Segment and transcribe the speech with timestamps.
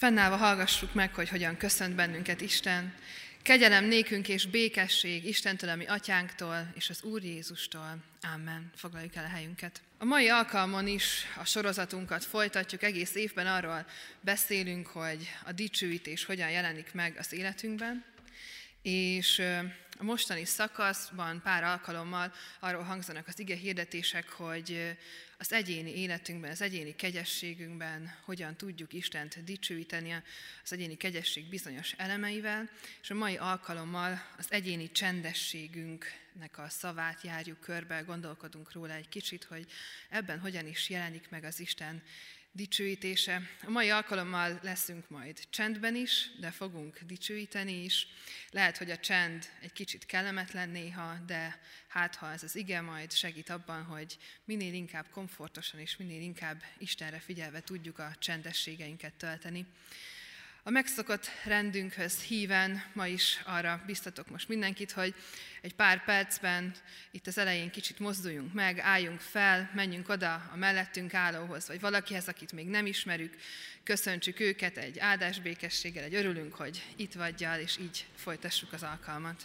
[0.00, 2.94] Fennállva hallgassuk meg, hogy hogyan köszönt bennünket Isten.
[3.42, 7.96] Kegyelem nékünk és békesség Istentől, ami atyánktól és az Úr Jézustól.
[8.34, 8.70] Amen.
[8.74, 9.80] Foglaljuk el a helyünket.
[9.98, 12.82] A mai alkalmon is a sorozatunkat folytatjuk.
[12.82, 13.86] Egész évben arról
[14.20, 18.04] beszélünk, hogy a dicsőítés hogyan jelenik meg az életünkben.
[18.82, 19.42] És
[20.00, 24.96] a mostani szakaszban pár alkalommal arról hangzanak az ige hirdetések, hogy
[25.38, 30.22] az egyéni életünkben, az egyéni kegyességünkben hogyan tudjuk Istent dicsőíteni
[30.64, 32.70] az egyéni kegyesség bizonyos elemeivel,
[33.02, 39.44] és a mai alkalommal az egyéni csendességünknek a szavát járjuk körbe, gondolkodunk róla egy kicsit,
[39.44, 39.66] hogy
[40.08, 42.02] ebben hogyan is jelenik meg az Isten
[42.52, 43.42] dicsőítése.
[43.66, 48.06] A mai alkalommal leszünk majd csendben is, de fogunk dicsőíteni is.
[48.50, 53.12] Lehet, hogy a csend egy kicsit kellemetlen néha, de hát ha ez az ige majd
[53.12, 59.66] segít abban, hogy minél inkább komfortosan és minél inkább Istenre figyelve tudjuk a csendességeinket tölteni.
[60.62, 65.14] A megszokott rendünkhöz híven ma is arra biztatok most mindenkit, hogy
[65.60, 66.74] egy pár percben
[67.10, 72.28] itt az elején kicsit mozduljunk meg, álljunk fel, menjünk oda a mellettünk állóhoz, vagy valakihez,
[72.28, 73.36] akit még nem ismerük,
[73.82, 79.42] köszöntsük őket egy áldásbékességgel, egy örülünk, hogy itt vagyjal, és így folytassuk az alkalmat.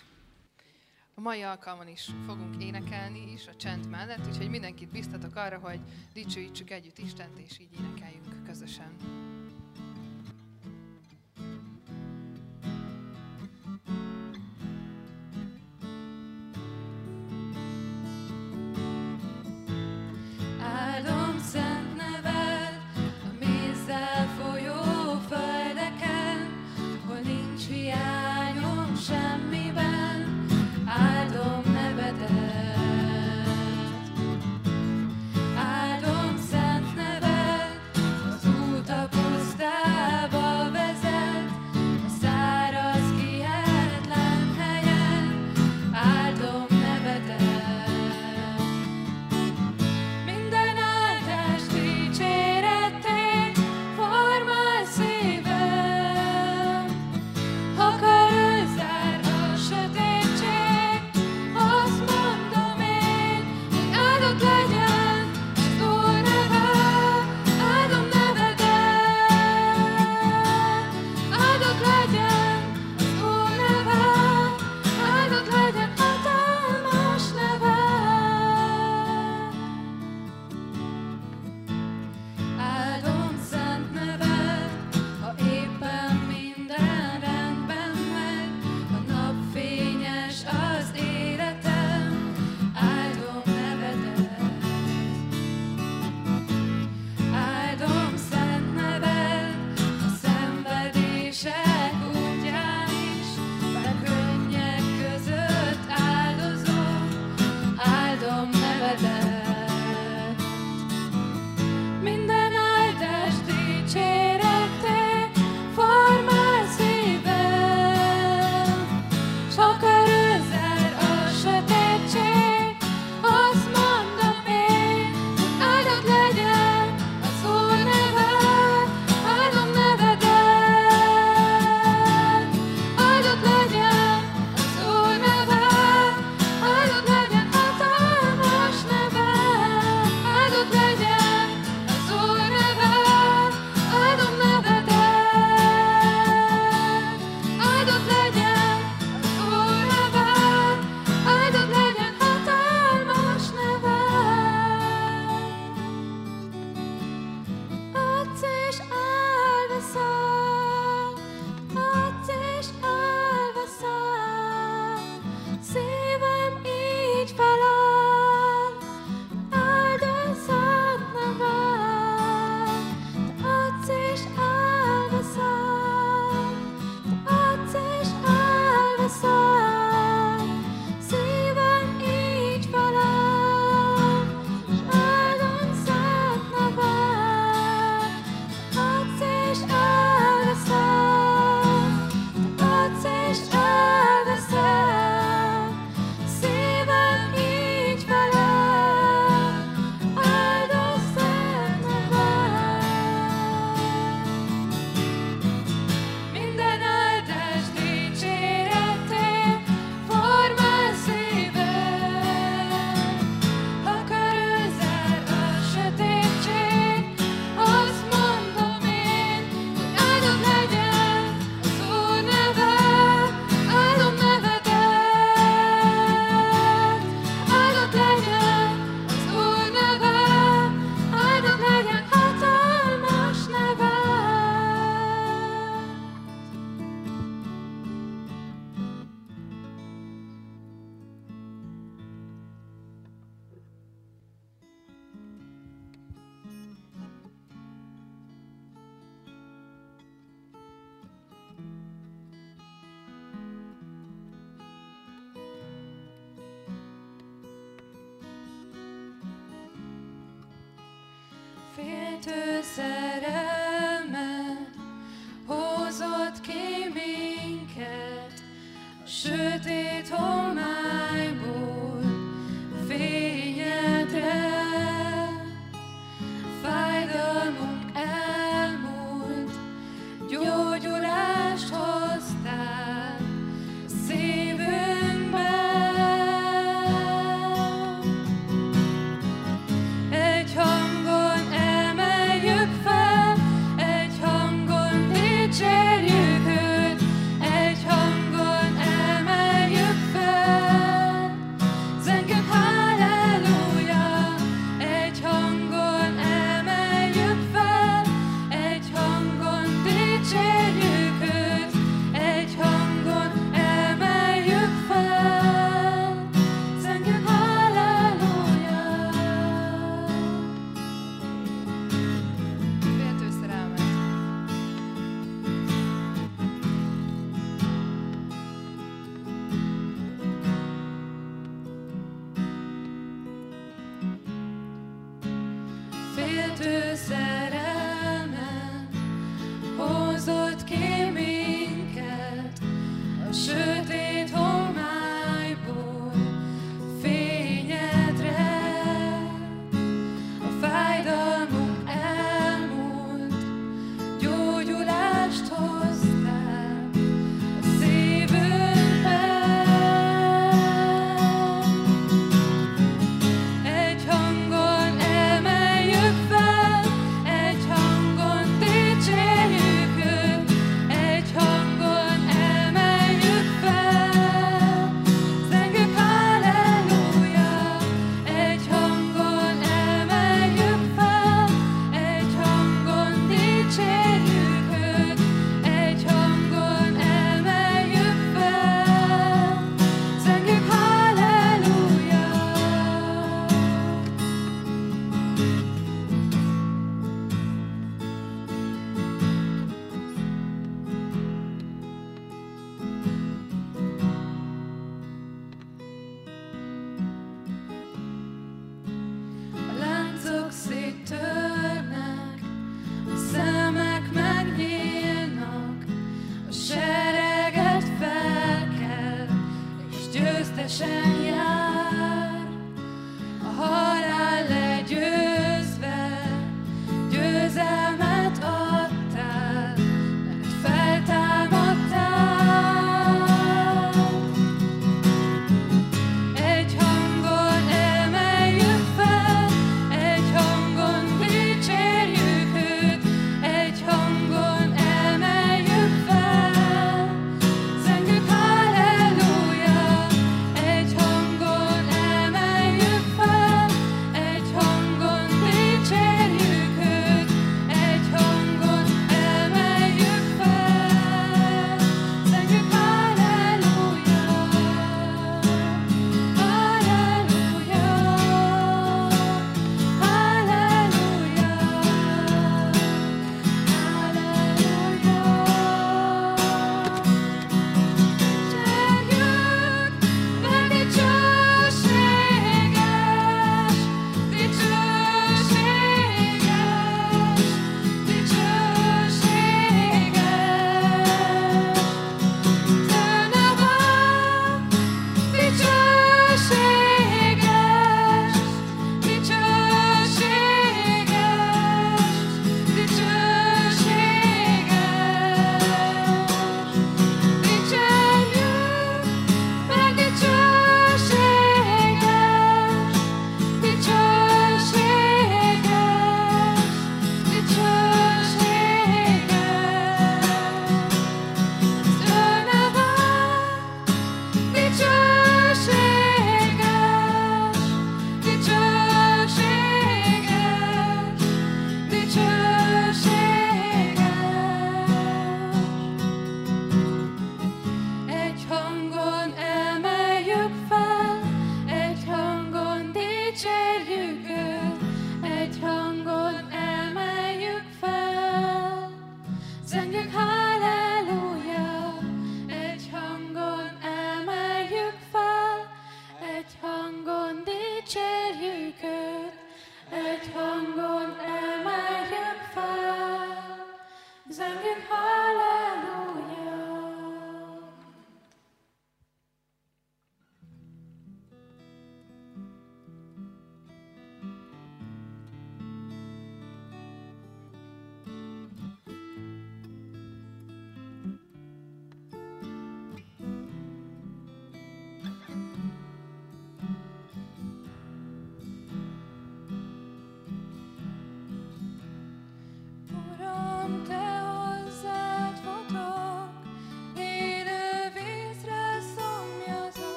[1.13, 5.79] A mai alkalmon is fogunk énekelni is a csend mellett, úgyhogy mindenkit biztatok arra, hogy
[6.13, 9.34] dicsőítsük együtt Istent, és így énekeljünk közösen.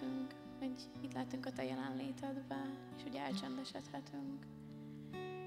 [0.00, 2.56] Lehetünk, hogy itt lehetünk a Te jelenlétedbe,
[2.96, 4.46] és hogy elcsendesedhetünk.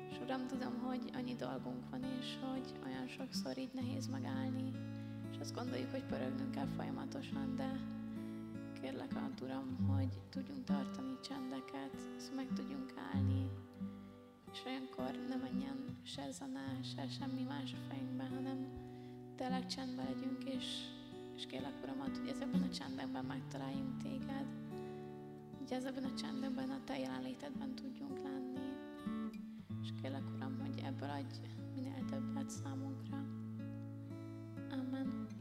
[0.10, 4.72] És Uram, tudom, hogy annyi dolgunk van, és hogy olyan sokszor így nehéz megállni,
[5.32, 7.80] és azt gondoljuk, hogy pörögnünk kell folyamatosan, de
[8.82, 13.50] kérlek, Ad, Uram, hogy tudjunk tartani csendeket, és meg tudjunk állni,
[14.51, 18.68] és olyankor ne menjen se zene, se semmi más a fejünkbe, hanem
[19.36, 20.66] tényleg csendben legyünk, és,
[21.38, 24.46] és kérlek Uramat, hogy ezekben a csendekben megtaláljunk téged,
[25.58, 28.75] hogy ezekben a csendekben a te jelenlétedben tudjunk lenni.
[29.82, 31.39] És kérlek Uram, hogy ebből adj
[31.75, 33.17] minél többet számunkra.
[34.72, 35.37] Amen.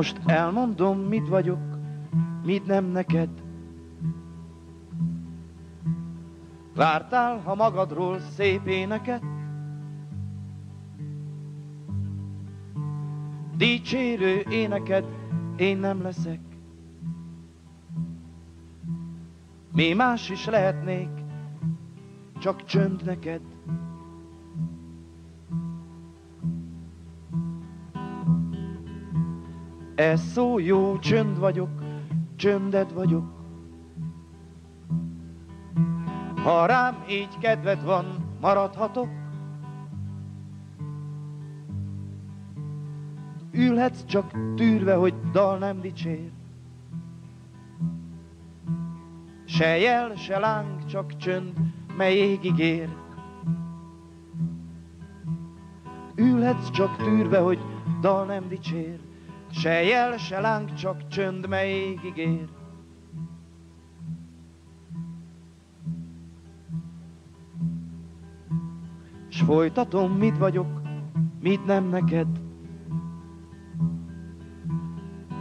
[0.00, 1.78] Most elmondom, mit vagyok,
[2.44, 3.28] mit nem neked.
[6.74, 9.22] Vártál, ha magadról szép éneket?
[13.56, 15.04] Dicsérő éneked,
[15.56, 16.40] én nem leszek.
[19.72, 21.10] Mi más is lehetnék,
[22.38, 23.40] csak csönd neked.
[30.00, 31.68] Ez szó jó, csönd vagyok,
[32.36, 33.24] csönded vagyok.
[36.42, 38.04] Ha rám így kedved van,
[38.40, 39.08] maradhatok.
[43.52, 46.30] Ülhetsz csak tűrve, hogy dal nem dicsér.
[49.44, 51.52] Se jel, se láng, csak csönd,
[51.96, 52.88] mely égig ér.
[56.14, 57.58] Ülhetsz csak tűrve, hogy
[58.00, 59.09] dal nem dicsér.
[59.50, 62.48] Se jel, se láng, csak csönd, mely égig ér.
[69.28, 70.80] S folytatom, mit vagyok,
[71.40, 72.40] mit nem neked.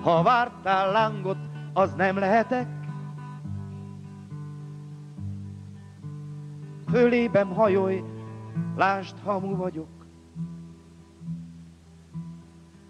[0.02, 1.38] Ha vártál lángot,
[1.74, 2.68] az nem lehetek.
[6.88, 8.04] Fölébem hajolj,
[8.76, 9.99] lásd, hamu vagyok.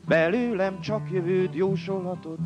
[0.10, 2.40] Belőlem csak jövőd jósolhatod.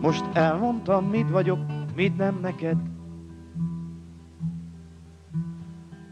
[0.00, 1.58] Most elmondtam, mit vagyok,
[1.96, 2.76] mit nem neked.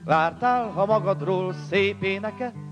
[0.04, 2.69] Vártál, ha magadról szép éneket?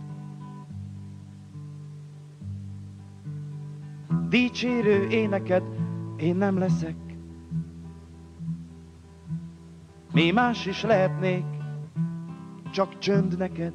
[4.29, 5.63] Dicsérő éneked,
[6.17, 6.97] én nem leszek.
[10.13, 11.45] Mi más is lehetnék,
[12.73, 13.73] csak csönd neked.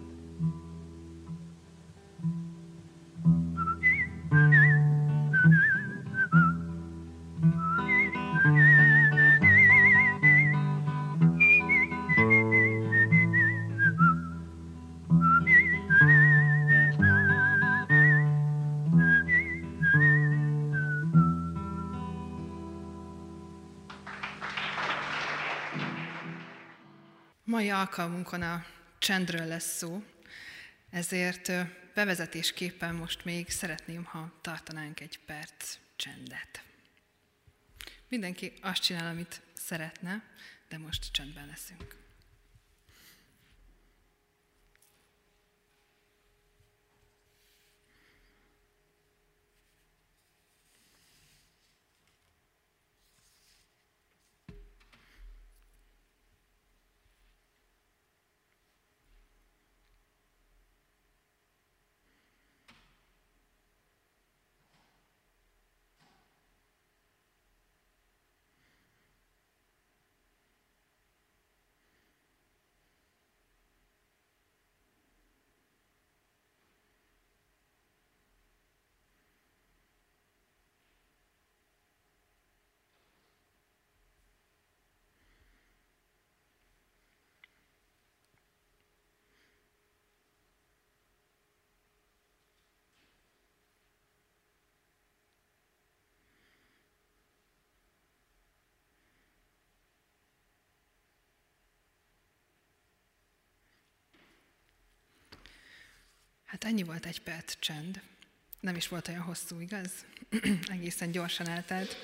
[27.84, 28.66] Alkalmunkon a
[28.98, 30.04] csendről lesz szó,
[30.90, 31.52] ezért
[31.94, 36.64] bevezetésképpen most még szeretném, ha tartanánk egy perc csendet.
[38.08, 40.24] Mindenki azt csinál, amit szeretne,
[40.70, 42.03] de most csendben leszünk.
[106.54, 108.02] Hát ennyi volt egy perc csend.
[108.60, 109.92] Nem is volt olyan hosszú, igaz?
[110.76, 111.98] Egészen gyorsan eltelt.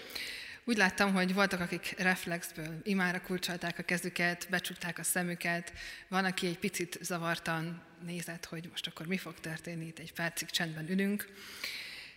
[0.64, 5.74] Úgy láttam, hogy voltak, akik reflexből imára kulcsolták a kezüket, becsukták a szemüket,
[6.08, 10.50] van, aki egy picit zavartan nézett, hogy most akkor mi fog történni, itt egy percig
[10.50, 11.34] csendben ülünk.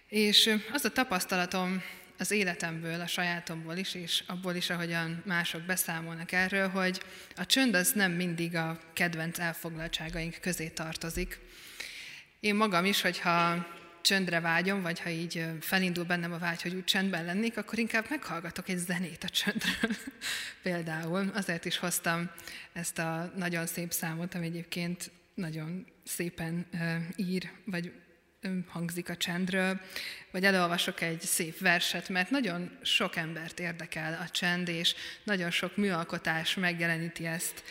[0.08, 1.82] És az a tapasztalatom
[2.18, 7.02] az életemből, a sajátomból is, és abból is, ahogyan mások beszámolnak erről, hogy
[7.36, 11.40] a csönd az nem mindig a kedvenc elfoglaltságaink közé tartozik.
[12.42, 13.66] Én magam is, hogyha
[14.00, 18.06] csöndre vágyom, vagy ha így felindul bennem a vágy, hogy úgy csendben lennék, akkor inkább
[18.08, 19.96] meghallgatok egy zenét a csöndről.
[20.62, 22.30] Például azért is hoztam
[22.72, 26.66] ezt a nagyon szép számot, ami egyébként nagyon szépen
[27.16, 27.92] ír, vagy
[28.68, 29.80] hangzik a csendről,
[30.30, 35.76] vagy elolvasok egy szép verset, mert nagyon sok embert érdekel a csend, és nagyon sok
[35.76, 37.62] műalkotás megjeleníti ezt.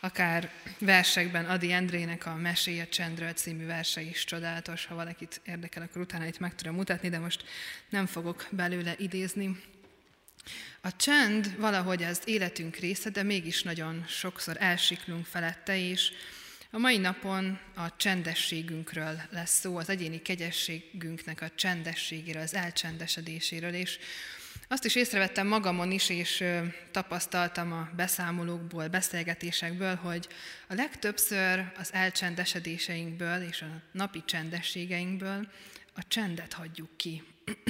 [0.00, 6.02] Akár versekben Adi Endrének a Meséje csendről című verse is csodálatos, ha valakit érdekel, akkor
[6.02, 7.44] utána itt meg tudom mutatni, de most
[7.88, 9.60] nem fogok belőle idézni.
[10.80, 16.12] A csend valahogy az életünk része, de mégis nagyon sokszor elsiklunk felette, és
[16.70, 23.98] a mai napon a csendességünkről lesz szó, az egyéni kegyességünknek a csendességéről, az elcsendesedéséről, és
[24.68, 26.44] azt is észrevettem magamon is, és
[26.90, 30.28] tapasztaltam a beszámolókból, beszélgetésekből, hogy
[30.68, 35.48] a legtöbbször az elcsendesedéseinkből és a napi csendességeinkből
[35.94, 37.22] a csendet hagyjuk ki.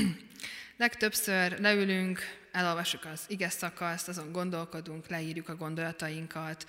[0.79, 2.21] Legtöbbször leülünk,
[2.53, 6.67] elolvasjuk az ige szakaszt, azon gondolkodunk, leírjuk a gondolatainkat,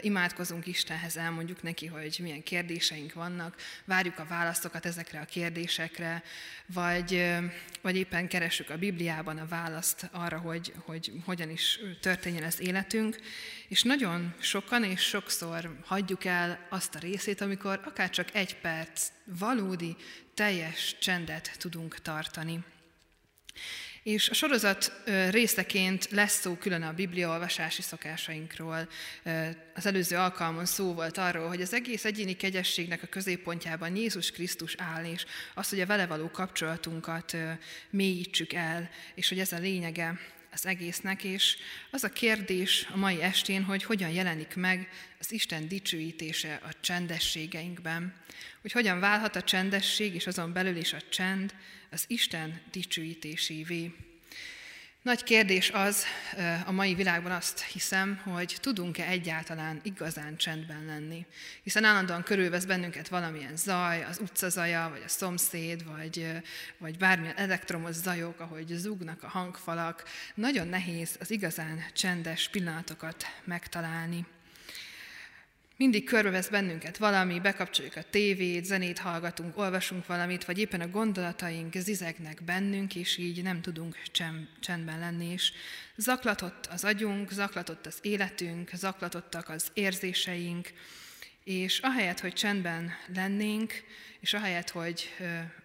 [0.00, 6.22] imádkozunk Istenhez, elmondjuk neki, hogy milyen kérdéseink vannak, várjuk a válaszokat ezekre a kérdésekre,
[6.66, 7.34] vagy,
[7.80, 13.16] vagy éppen keressük a Bibliában a választ arra, hogy, hogy hogyan is történjen az életünk,
[13.68, 19.08] és nagyon sokan és sokszor hagyjuk el azt a részét, amikor akár csak egy perc
[19.24, 19.96] valódi,
[20.34, 22.64] teljes csendet tudunk tartani.
[24.02, 28.88] És a sorozat részeként lesz szó külön a bibliaolvasási szokásainkról.
[29.74, 34.74] Az előző alkalmon szó volt arról, hogy az egész egyéni kegyességnek a középpontjában Jézus Krisztus
[34.78, 37.36] áll, és az, hogy a vele való kapcsolatunkat
[37.90, 40.18] mélyítsük el, és hogy ez a lényege
[40.52, 41.56] az egésznek, és
[41.90, 44.88] az a kérdés a mai estén, hogy hogyan jelenik meg
[45.18, 48.14] az Isten dicsőítése a csendességeinkben,
[48.60, 51.54] hogy hogyan válhat a csendesség, és azon belül is a csend
[51.90, 53.94] az Isten dicsőítésévé.
[55.02, 56.04] Nagy kérdés az
[56.66, 61.26] a mai világban azt hiszem, hogy tudunk-e egyáltalán igazán csendben lenni.
[61.62, 66.26] Hiszen állandóan körülvesz bennünket valamilyen zaj, az utcazaja, vagy a szomszéd, vagy,
[66.78, 70.04] vagy bármilyen elektromos zajok, ahogy zugnak a hangfalak.
[70.34, 74.26] Nagyon nehéz az igazán csendes pillanatokat megtalálni.
[75.76, 81.74] Mindig körbevesz bennünket valami, bekapcsoljuk a tévét, zenét hallgatunk, olvasunk valamit, vagy éppen a gondolataink
[81.74, 83.96] zizegnek bennünk, és így nem tudunk
[84.60, 85.26] csendben lenni.
[85.32, 85.52] És
[85.96, 90.72] zaklatott az agyunk, zaklatott az életünk, zaklatottak az érzéseink,
[91.44, 93.72] és ahelyett, hogy csendben lennénk,
[94.20, 95.08] és ahelyett, hogy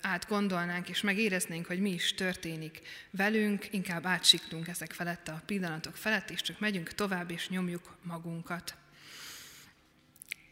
[0.02, 6.30] átgondolnánk és megéreznénk, hogy mi is történik velünk, inkább átsiklunk ezek felett a pillanatok felett,
[6.30, 8.76] és csak megyünk tovább, és nyomjuk magunkat.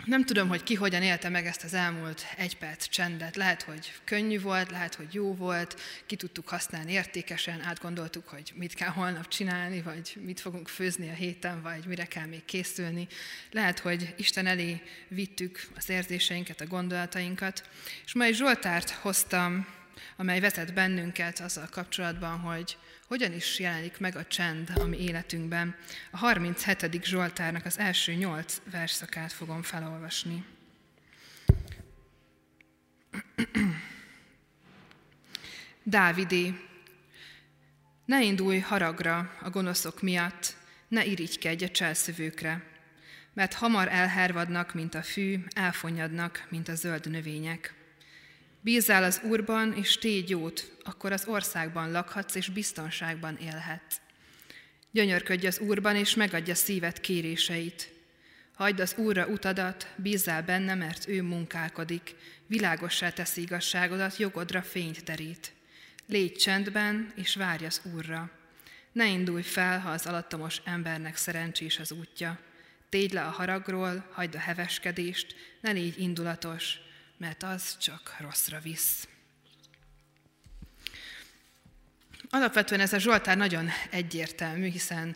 [0.06, 3.36] Nem tudom, hogy ki hogyan élte meg ezt az elmúlt egy perc csendet.
[3.36, 8.74] Lehet, hogy könnyű volt, lehet, hogy jó volt, ki tudtuk használni értékesen, átgondoltuk, hogy mit
[8.74, 13.08] kell holnap csinálni, vagy mit fogunk főzni a héten, vagy mire kell még készülni.
[13.52, 17.70] Lehet, hogy Isten elé vittük az érzéseinket, a gondolatainkat.
[18.06, 19.68] És ma egy Zsoltárt hoztam,
[20.16, 25.76] amely vezet bennünket azzal kapcsolatban, hogy hogyan is jelenik meg a csend a mi életünkben.
[26.12, 27.04] A 37.
[27.04, 30.46] Zsoltárnak az első nyolc verszakát fogom felolvasni.
[35.84, 36.54] Dávidé,
[38.06, 40.56] ne indulj haragra a gonoszok miatt,
[40.88, 42.64] ne irigykedj a cselszövőkre,
[43.34, 47.74] mert hamar elhervadnak, mint a fű, elfonyadnak, mint a zöld növények.
[48.66, 53.96] Bízzál az Úrban, és tégy jót, akkor az országban lakhatsz, és biztonságban élhetsz.
[54.92, 57.90] Gyönyörködj az Úrban, és megadja szíved kéréseit.
[58.54, 62.16] Hagyd az Úrra utadat, bízzál benne, mert ő munkálkodik,
[62.48, 65.54] világossá teszi igazságodat, jogodra fényt terít.
[66.08, 68.32] Légy csendben, és várj az Úrra.
[68.92, 72.40] Ne indulj fel, ha az alattomos embernek szerencsés az útja.
[72.90, 76.80] Tégy le a haragról, hagyd a heveskedést, ne légy indulatos,
[77.18, 79.08] mert az csak rosszra visz.
[82.30, 85.16] Alapvetően ez a Zsoltár nagyon egyértelmű, hiszen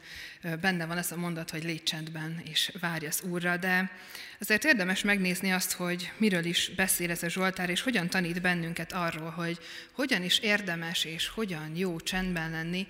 [0.61, 3.91] benne van ez a mondat, hogy légy csendben és várj az Úrra, de
[4.39, 8.93] azért érdemes megnézni azt, hogy miről is beszél ez a Zsoltár, és hogyan tanít bennünket
[8.93, 9.59] arról, hogy
[9.91, 12.87] hogyan is érdemes és hogyan jó csendben lenni,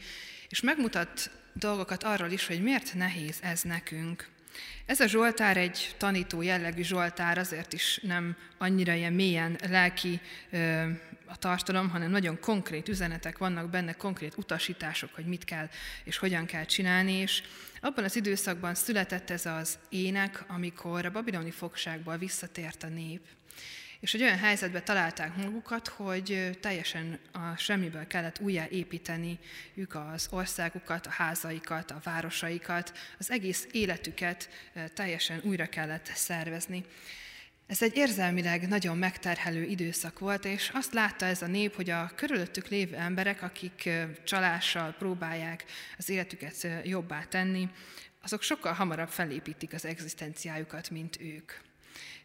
[0.50, 4.28] és megmutat dolgokat arról is, hogy miért nehéz ez nekünk.
[4.86, 10.22] Ez a Zsoltár egy tanító jellegű Zsoltár, azért is nem annyira ilyen mélyen lelki
[11.26, 15.70] a tartalom, hanem nagyon konkrét üzenetek vannak benne, konkrét utasítások, hogy mit kell
[16.04, 17.44] és hogyan kell csinálni, és
[17.82, 23.22] abban az időszakban született ez az ének, amikor a babiloni fogságból visszatért a nép.
[24.00, 29.40] És egy olyan helyzetbe találták magukat, hogy teljesen a semmiből kellett újjá építeni
[29.74, 34.50] ők az országukat, a házaikat, a városaikat, az egész életüket
[34.94, 36.86] teljesen újra kellett szervezni.
[37.68, 42.12] Ez egy érzelmileg nagyon megterhelő időszak volt, és azt látta ez a nép, hogy a
[42.16, 43.90] körülöttük lévő emberek, akik
[44.24, 45.66] csalással próbálják
[45.98, 47.70] az életüket jobbá tenni,
[48.22, 51.52] azok sokkal hamarabb felépítik az egzisztenciájukat, mint ők.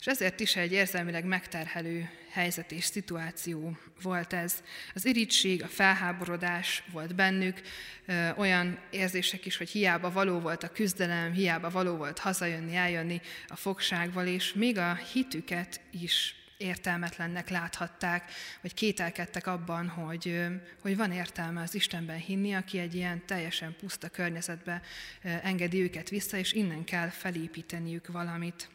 [0.05, 4.63] És ezért is egy érzelmileg megterhelő helyzet és szituáció volt ez.
[4.95, 7.61] Az irítség, a felháborodás volt bennük,
[8.07, 13.21] ö, olyan érzések is, hogy hiába való volt a küzdelem, hiába való volt hazajönni, eljönni
[13.47, 20.45] a fogságval, és még a hitüket is értelmetlennek láthatták, vagy kételkedtek abban, hogy,
[20.81, 24.83] hogy van értelme az Istenben hinni, aki egy ilyen teljesen puszta környezetbe
[25.23, 28.74] engedi őket vissza, és innen kell felépíteniük valamit.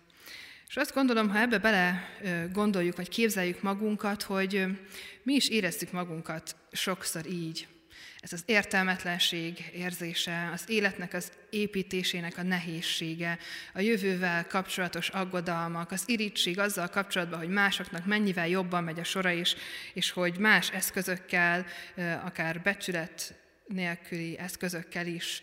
[0.70, 2.10] És azt gondolom, ha ebbe bele
[2.54, 4.66] gondoljuk, vagy képzeljük magunkat, hogy
[5.24, 7.68] mi is érezzük magunkat sokszor így.
[8.20, 13.38] Ez az értelmetlenség érzése, az életnek az építésének a nehézsége,
[13.74, 19.32] a jövővel kapcsolatos aggodalmak, az irítség azzal kapcsolatban, hogy másoknak mennyivel jobban megy a sora
[19.32, 19.56] is,
[19.94, 21.66] és hogy más eszközökkel,
[22.24, 23.34] akár becsület
[23.68, 25.42] nélküli eszközökkel is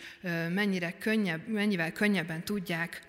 [0.49, 3.03] mennyire könnyebb, mennyivel könnyebben tudják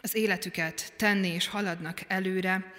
[0.00, 2.72] az életüket tenni és haladnak előre,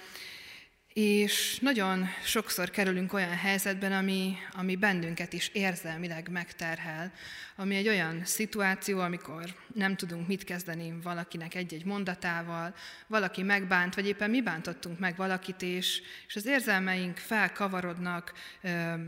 [0.93, 7.11] és nagyon sokszor kerülünk olyan helyzetben, ami, ami bennünket is érzelmileg megterhel,
[7.55, 12.75] ami egy olyan szituáció, amikor nem tudunk mit kezdeni valakinek egy-egy mondatával,
[13.07, 18.33] valaki megbánt, vagy éppen mi bántottunk meg valakit, és, és az érzelmeink felkavarodnak,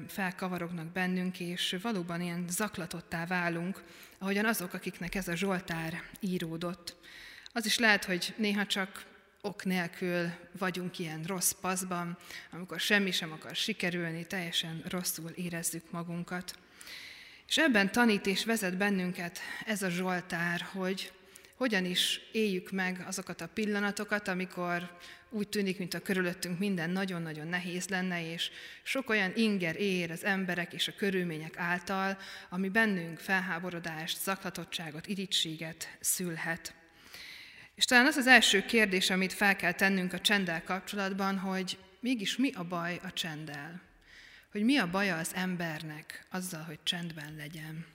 [0.07, 3.83] felkavarognak bennünk, és valóban ilyen zaklatottá válunk,
[4.17, 6.95] ahogyan azok, akiknek ez a Zsoltár íródott.
[7.57, 9.05] Az is lehet, hogy néha csak
[9.41, 12.17] ok nélkül vagyunk ilyen rossz paszban,
[12.51, 16.55] amikor semmi sem akar sikerülni, teljesen rosszul érezzük magunkat.
[17.47, 21.11] És ebben tanít és vezet bennünket ez a Zsoltár, hogy
[21.55, 24.97] hogyan is éljük meg azokat a pillanatokat, amikor
[25.29, 28.49] úgy tűnik, mint a körülöttünk minden nagyon-nagyon nehéz lenne, és
[28.83, 32.17] sok olyan inger ér az emberek és a körülmények által,
[32.49, 36.73] ami bennünk felháborodást, zaklatottságot, irítséget szülhet.
[37.75, 42.37] És talán az az első kérdés, amit fel kell tennünk a csenddel kapcsolatban, hogy mégis
[42.37, 43.81] mi a baj a csenddel?
[44.51, 47.85] Hogy mi a baja az embernek azzal, hogy csendben legyen?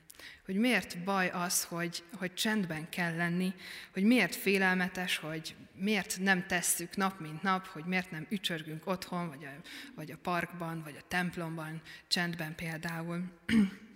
[0.45, 3.55] Hogy miért baj az, hogy, hogy csendben kell lenni,
[3.93, 9.29] hogy miért félelmetes, hogy miért nem tesszük nap mint nap, hogy miért nem ücsörgünk otthon,
[9.29, 9.51] vagy a,
[9.95, 13.23] vagy a parkban, vagy a templomban, csendben például.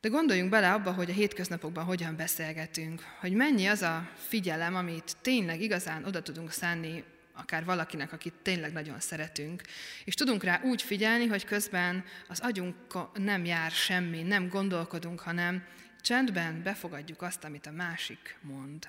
[0.00, 5.16] De gondoljunk bele abba, hogy a hétköznapokban hogyan beszélgetünk, hogy mennyi az a figyelem, amit
[5.22, 9.62] tényleg igazán oda tudunk szánni akár valakinek, akit tényleg nagyon szeretünk.
[10.04, 12.74] És tudunk rá úgy figyelni, hogy közben az agyunk
[13.14, 15.64] nem jár semmi, nem gondolkodunk, hanem
[16.00, 18.88] csendben befogadjuk azt, amit a másik mond.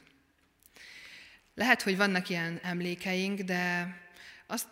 [1.55, 3.95] Lehet, hogy vannak ilyen emlékeink, de
[4.47, 4.67] azt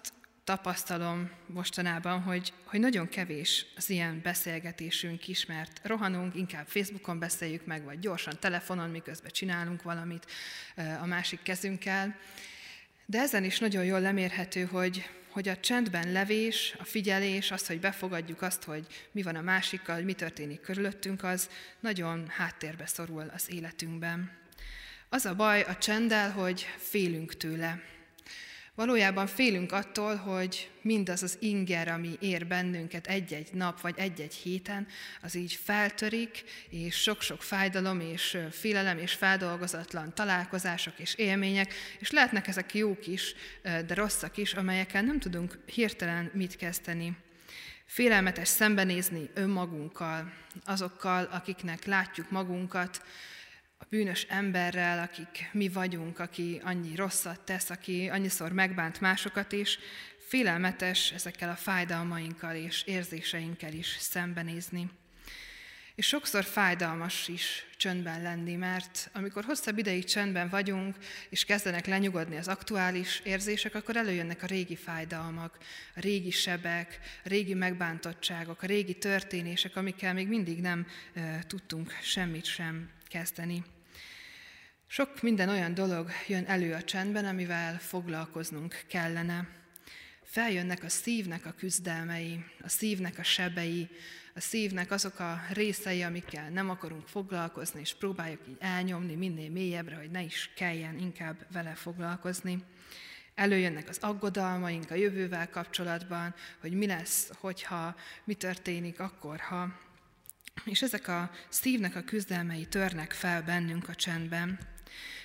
[0.48, 7.66] tapasztalom mostanában, hogy, hogy nagyon kevés az ilyen beszélgetésünk is, mert rohanunk, inkább Facebookon beszéljük
[7.66, 10.26] meg, vagy gyorsan telefonon, miközben csinálunk valamit
[11.02, 12.16] a másik kezünkkel.
[13.06, 17.80] De ezen is nagyon jól lemérhető, hogy, hogy a csendben levés, a figyelés, az, hogy
[17.80, 23.52] befogadjuk azt, hogy mi van a másikkal, mi történik körülöttünk, az nagyon háttérbe szorul az
[23.52, 24.32] életünkben.
[25.10, 27.82] Az a baj a csenddel, hogy félünk tőle,
[28.78, 34.88] Valójában félünk attól, hogy mindaz az inger, ami ér bennünket egy-egy nap vagy egy-egy héten,
[35.22, 42.48] az így feltörik, és sok-sok fájdalom és félelem és feldolgozatlan találkozások és élmények, és lehetnek
[42.48, 47.18] ezek jók is, de rosszak is, amelyekkel nem tudunk hirtelen mit kezdeni.
[47.86, 50.34] Félelmetes szembenézni önmagunkkal,
[50.66, 53.02] azokkal, akiknek látjuk magunkat,
[53.80, 59.80] a bűnös emberrel, akik mi vagyunk, aki annyi rosszat tesz, aki annyiszor megbánt másokat is,
[60.18, 64.90] félelmetes ezekkel a fájdalmainkkal és érzéseinkkel is szembenézni.
[65.96, 70.96] És sokszor fájdalmas is csöndben lenni, mert amikor hosszabb ideig csendben vagyunk,
[71.30, 75.58] és kezdenek lenyugodni az aktuális érzések, akkor előjönnek a régi fájdalmak,
[75.96, 81.92] a régi sebek, a régi megbántottságok, a régi történések, amikkel még mindig nem e, tudtunk
[82.02, 83.64] semmit sem kezdeni.
[84.88, 89.48] Sok minden olyan dolog jön elő a csendben, amivel foglalkoznunk kellene.
[90.24, 93.90] Feljönnek a szívnek a küzdelmei, a szívnek a sebei,
[94.36, 99.96] a szívnek azok a részei, amikkel nem akarunk foglalkozni, és próbáljuk így elnyomni minél mélyebbre,
[99.96, 102.64] hogy ne is kelljen inkább vele foglalkozni.
[103.36, 109.87] Előjönnek az aggodalmaink a jövővel kapcsolatban, hogy mi lesz, hogyha, mi történik akkor, ha.
[110.66, 114.60] És ezek a szívnek a küzdelmei törnek fel bennünk a csendben.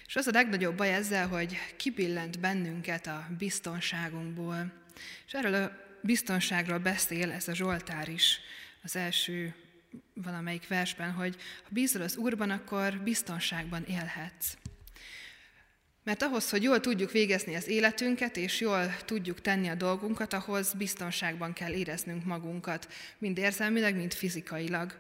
[0.06, 4.72] És az a legnagyobb baj ezzel, hogy kibillent bennünket a biztonságunkból.
[5.26, 8.40] És erről a biztonságról beszél ez a Zsoltár is
[8.82, 9.54] az első
[10.14, 14.54] valamelyik versben, hogy ha bízol az Úrban, akkor biztonságban élhetsz.
[16.04, 20.72] Mert ahhoz, hogy jól tudjuk végezni az életünket, és jól tudjuk tenni a dolgunkat, ahhoz
[20.72, 24.96] biztonságban kell éreznünk magunkat, mind érzelmileg, mind fizikailag.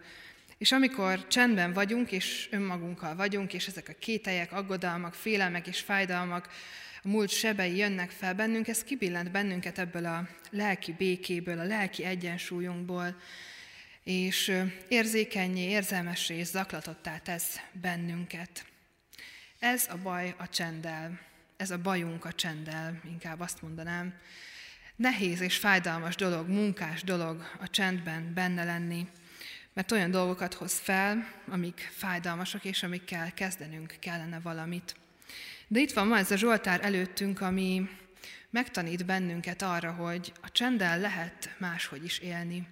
[0.58, 6.48] És amikor csendben vagyunk, és önmagunkkal vagyunk, és ezek a kételyek, aggodalmak, félelmek és fájdalmak,
[7.02, 12.04] a múlt sebei jönnek fel bennünk, ez kibillent bennünket ebből a lelki békéből, a lelki
[12.04, 13.16] egyensúlyunkból,
[14.04, 14.52] és
[14.88, 18.71] érzékenyé, érzelmessé és zaklatottá tesz bennünket.
[19.62, 21.18] Ez a baj a csenddel,
[21.56, 24.14] ez a bajunk a csenddel, inkább azt mondanám.
[24.96, 29.06] Nehéz és fájdalmas dolog, munkás dolog a csendben benne lenni,
[29.72, 34.96] mert olyan dolgokat hoz fel, amik fájdalmasak, és amikkel kezdenünk kellene valamit.
[35.68, 37.88] De itt van ma ez a Zsoltár előttünk, ami
[38.50, 42.66] megtanít bennünket arra, hogy a csenddel lehet máshogy is élni.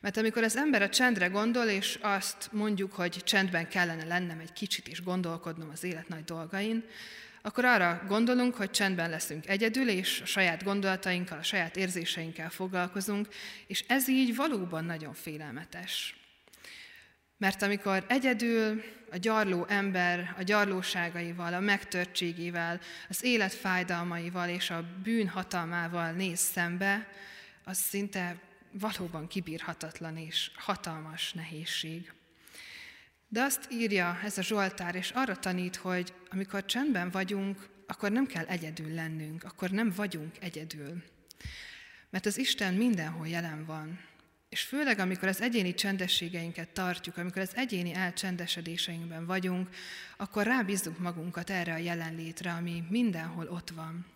[0.00, 4.52] Mert amikor az ember a csendre gondol, és azt mondjuk, hogy csendben kellene lennem egy
[4.52, 6.84] kicsit, és gondolkodnom az élet nagy dolgain,
[7.42, 13.28] akkor arra gondolunk, hogy csendben leszünk egyedül, és a saját gondolatainkkal, a saját érzéseinkkel foglalkozunk,
[13.66, 16.16] és ez így valóban nagyon félelmetes.
[17.38, 24.84] Mert amikor egyedül a gyarló ember a gyarlóságaival, a megtörtségével, az élet fájdalmaival és a
[25.02, 27.08] bűn hatalmával néz szembe,
[27.64, 28.36] az szinte
[28.78, 32.12] valóban kibírhatatlan és hatalmas nehézség.
[33.28, 38.26] De azt írja ez a Zsoltár, és arra tanít, hogy amikor csendben vagyunk, akkor nem
[38.26, 41.02] kell egyedül lennünk, akkor nem vagyunk egyedül.
[42.10, 44.00] Mert az Isten mindenhol jelen van.
[44.48, 49.68] És főleg, amikor az egyéni csendességeinket tartjuk, amikor az egyéni elcsendesedéseinkben vagyunk,
[50.16, 54.06] akkor rábízzuk magunkat erre a jelenlétre, ami mindenhol ott van.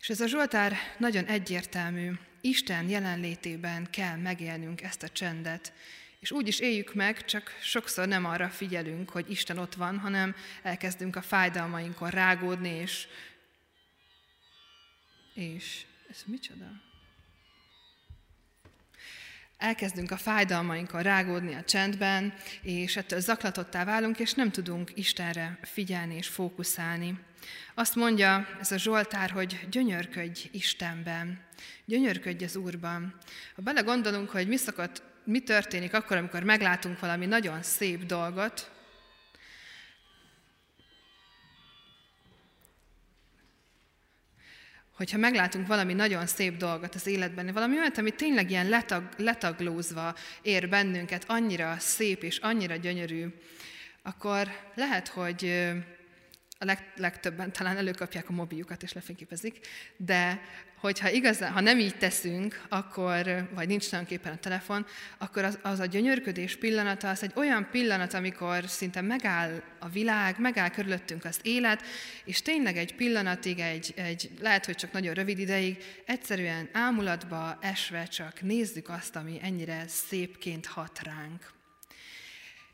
[0.00, 2.12] És ez a Zsoltár nagyon egyértelmű,
[2.44, 5.72] Isten jelenlétében kell megélnünk ezt a csendet,
[6.20, 10.34] és úgy is éljük meg, csak sokszor nem arra figyelünk, hogy Isten ott van, hanem
[10.62, 13.06] elkezdünk a fájdalmainkon rágódni, és,
[15.34, 16.90] és ez micsoda?
[19.62, 26.14] elkezdünk a fájdalmainkon rágódni a csendben, és ettől zaklatottá válunk, és nem tudunk Istenre figyelni
[26.14, 27.18] és fókuszálni.
[27.74, 31.44] Azt mondja ez a Zsoltár, hogy gyönyörködj Istenben,
[31.84, 33.14] gyönyörködj az Úrban.
[33.54, 38.70] Ha belegondolunk, hogy mi, szokott, mi történik akkor, amikor meglátunk valami nagyon szép dolgot,
[44.96, 50.14] hogyha meglátunk valami nagyon szép dolgot az életben, valami olyat, ami tényleg ilyen letag, letaglózva
[50.42, 53.26] ér bennünket, annyira szép és annyira gyönyörű,
[54.02, 55.72] akkor lehet, hogy
[56.62, 60.40] a leg, legtöbben talán előkapják a mobiljukat és lefényképezik, de
[60.76, 64.86] hogyha igazán, ha nem így teszünk, akkor, vagy nincs nagyon képen a telefon,
[65.18, 70.38] akkor az, az a gyönyörködés pillanata, az egy olyan pillanat, amikor szinte megáll a világ,
[70.38, 71.82] megáll körülöttünk az élet,
[72.24, 78.04] és tényleg egy pillanatig, egy, egy, lehet, hogy csak nagyon rövid ideig, egyszerűen ámulatba esve
[78.04, 81.60] csak nézzük azt, ami ennyire szépként hat ránk.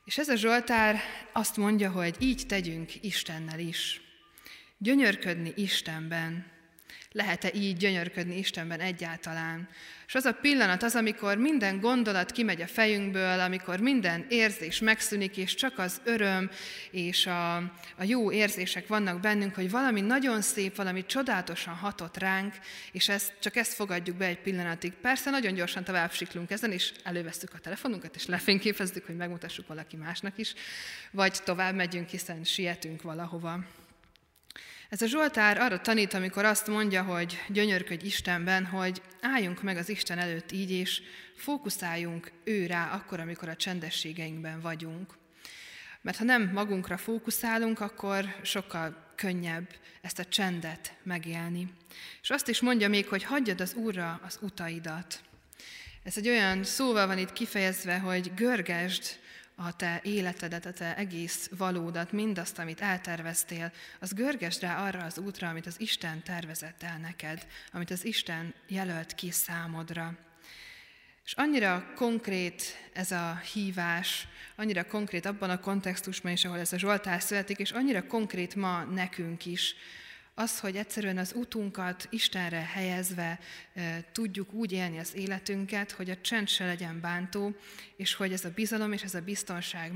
[0.08, 1.00] És ez a Zsoltár
[1.32, 4.00] azt mondja, hogy így tegyünk Istennel is.
[4.78, 6.46] Gyönyörködni Istenben.
[7.18, 9.68] Lehet-e így gyönyörködni Istenben egyáltalán?
[10.06, 15.36] És az a pillanat az, amikor minden gondolat kimegy a fejünkből, amikor minden érzés megszűnik,
[15.36, 16.50] és csak az öröm
[16.90, 17.56] és a,
[17.96, 22.54] a jó érzések vannak bennünk, hogy valami nagyon szép, valami csodálatosan hatott ránk,
[22.92, 24.92] és ezt, csak ezt fogadjuk be egy pillanatig.
[24.92, 29.96] Persze nagyon gyorsan tovább siklunk ezen, és elővesztük a telefonunkat, és lefényképezzük, hogy megmutassuk valaki
[29.96, 30.54] másnak is,
[31.10, 33.64] vagy tovább megyünk, hiszen sietünk valahova.
[34.88, 39.88] Ez a Zsoltár arra tanít, amikor azt mondja, hogy gyönyörködj Istenben, hogy álljunk meg az
[39.88, 41.02] Isten előtt így, és
[41.36, 45.14] fókuszáljunk ő rá akkor, amikor a csendességeinkben vagyunk.
[46.00, 49.68] Mert ha nem magunkra fókuszálunk, akkor sokkal könnyebb
[50.00, 51.72] ezt a csendet megélni.
[52.22, 55.20] És azt is mondja még, hogy hagyjad az Úrra az utaidat.
[56.02, 59.18] Ez egy olyan szóval van itt kifejezve, hogy görgesd
[59.60, 65.18] a te életedet, a te egész valódat, mindazt, amit elterveztél, az görgesd rá arra az
[65.18, 70.16] útra, amit az Isten tervezett el neked, amit az Isten jelölt ki számodra.
[71.24, 76.78] És annyira konkrét ez a hívás, annyira konkrét abban a kontextusban is, ahol ez a
[76.78, 79.74] Zsoltár születik, és annyira konkrét ma nekünk is,
[80.38, 83.38] az, hogy egyszerűen az utunkat Istenre helyezve
[84.12, 87.54] tudjuk úgy élni az életünket, hogy a csend se legyen bántó,
[87.96, 89.92] és hogy ez a bizalom és ez a biztonság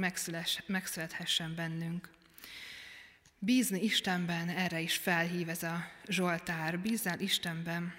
[0.67, 2.09] megszülethessen bennünk.
[3.39, 6.79] Bízni Istenben, erre is felhív ez a Zsoltár.
[6.79, 7.95] Bízzál Istenben.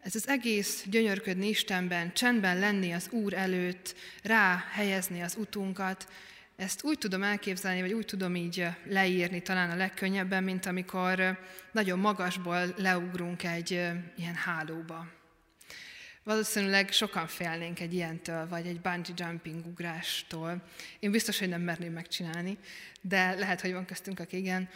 [0.00, 6.08] Ez az egész gyönyörködni Istenben, csendben lenni az Úr előtt, rá helyezni az utunkat,
[6.56, 11.38] ezt úgy tudom elképzelni, vagy úgy tudom így leírni talán a legkönnyebben, mint amikor
[11.72, 13.70] nagyon magasból leugrunk egy
[14.16, 15.06] ilyen hálóba.
[16.22, 20.62] Valószínűleg sokan félnénk egy ilyentől, vagy egy bungee jumping ugrástól.
[20.98, 22.58] Én biztos, hogy nem merném megcsinálni,
[23.00, 24.68] de lehet, hogy van köztünk, aki igen.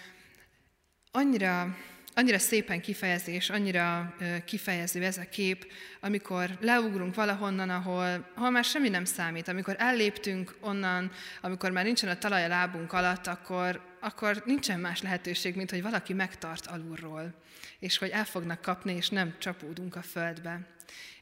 [1.10, 1.76] Annyira
[2.14, 8.88] annyira szépen kifejezés, annyira kifejező ez a kép, amikor leugrunk valahonnan, ahol, ahol már semmi
[8.88, 14.42] nem számít, amikor elléptünk onnan, amikor már nincsen a talaj a lábunk alatt, akkor, akkor
[14.46, 17.34] nincsen más lehetőség, mint hogy valaki megtart alulról,
[17.78, 20.60] és hogy el fognak kapni, és nem csapódunk a földbe.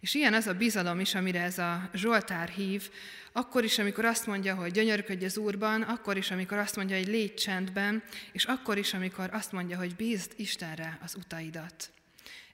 [0.00, 2.90] És ilyen az a bizalom is, amire ez a Zsoltár hív,
[3.32, 7.06] akkor is, amikor azt mondja, hogy gyönyörködj az Úrban, akkor is, amikor azt mondja, hogy
[7.06, 8.02] légy csendben,
[8.32, 11.90] és akkor is, amikor azt mondja, hogy bízd Istenre az utaidat.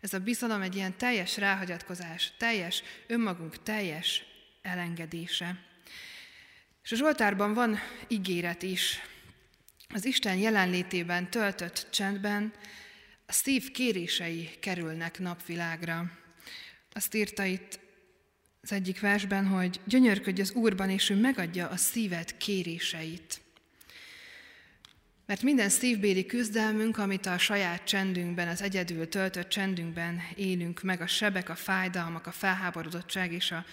[0.00, 4.24] Ez a bizalom egy ilyen teljes ráhagyatkozás, teljes önmagunk teljes
[4.62, 5.58] elengedése.
[6.82, 9.00] És a Zsoltárban van ígéret is.
[9.88, 12.52] Az Isten jelenlétében töltött csendben
[13.26, 16.10] a szív kérései kerülnek napvilágra.
[16.96, 17.78] Azt írta itt
[18.62, 23.40] az egyik versben, hogy gyönyörködj az Úrban, és ő megadja a szíved kéréseit.
[25.26, 31.06] Mert minden szívbéli küzdelmünk, amit a saját csendünkben, az egyedül töltött csendünkben élünk meg, a
[31.06, 33.64] sebek, a fájdalmak, a felháborodottság és a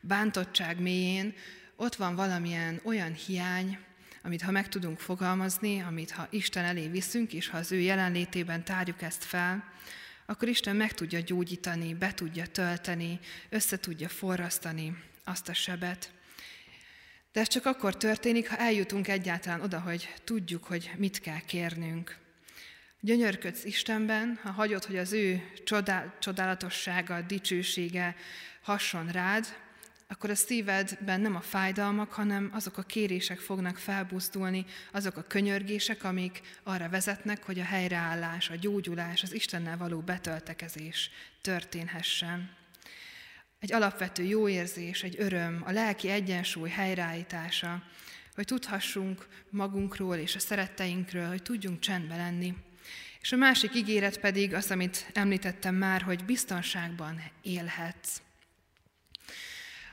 [0.00, 1.34] bántottság mélyén,
[1.76, 3.78] ott van valamilyen olyan hiány,
[4.22, 8.64] amit ha meg tudunk fogalmazni, amit ha Isten elé viszünk, és ha az ő jelenlétében
[8.64, 9.64] tárjuk ezt fel,
[10.30, 13.18] akkor Isten meg tudja gyógyítani, be tudja tölteni,
[13.48, 16.10] össze tudja forrasztani azt a sebet.
[17.32, 22.18] De ez csak akkor történik, ha eljutunk egyáltalán oda, hogy tudjuk, hogy mit kell kérnünk.
[23.00, 28.16] Gyönyörködsz Istenben, ha hagyod, hogy az ő csodál, csodálatossága, dicsősége
[28.62, 29.46] hasson rád,
[30.10, 36.04] akkor a szívedben nem a fájdalmak, hanem azok a kérések fognak felbuzdulni, azok a könyörgések,
[36.04, 42.50] amik arra vezetnek, hogy a helyreállás, a gyógyulás, az Istennel való betöltekezés történhessen.
[43.58, 47.82] Egy alapvető jó érzés, egy öröm, a lelki egyensúly helyreállítása,
[48.34, 52.54] hogy tudhassunk magunkról és a szeretteinkről, hogy tudjunk csendben lenni.
[53.20, 58.20] És a másik ígéret pedig az, amit említettem már, hogy biztonságban élhetsz.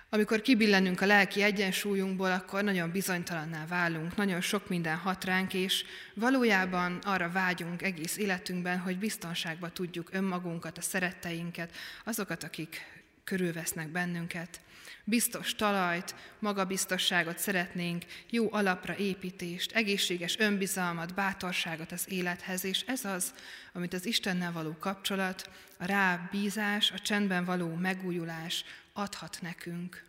[0.10, 5.86] Amikor kibillenünk a lelki egyensúlyunkból, akkor nagyon bizonytalanná válunk, nagyon sok minden hat ránk, és
[6.14, 14.60] valójában arra vágyunk egész életünkben, hogy biztonságba tudjuk önmagunkat, a szeretteinket, azokat, akik körülvesznek bennünket.
[15.04, 23.34] Biztos talajt, magabiztosságot szeretnénk, jó alapra építést, egészséges önbizalmat, bátorságot az élethez, és ez az,
[23.74, 28.64] amit az Istennel való kapcsolat, a rábízás, a csendben való megújulás,
[28.98, 30.06] adhat nekünk.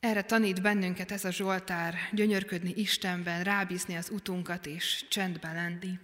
[0.00, 5.98] Erre tanít bennünket ez a Zsoltár, gyönyörködni Istenben, rábízni az utunkat és csendben lenni.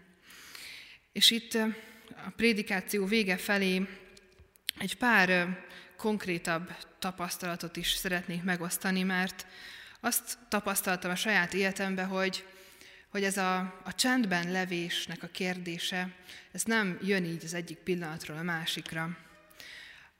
[1.12, 1.54] És itt
[2.08, 3.88] a prédikáció vége felé
[4.78, 5.58] egy pár
[5.96, 9.46] konkrétabb tapasztalatot is szeretnék megosztani, mert
[10.00, 12.46] azt tapasztaltam a saját életemben, hogy,
[13.08, 16.14] hogy ez a, a csendben levésnek a kérdése,
[16.52, 19.16] ez nem jön így az egyik pillanatról a másikra.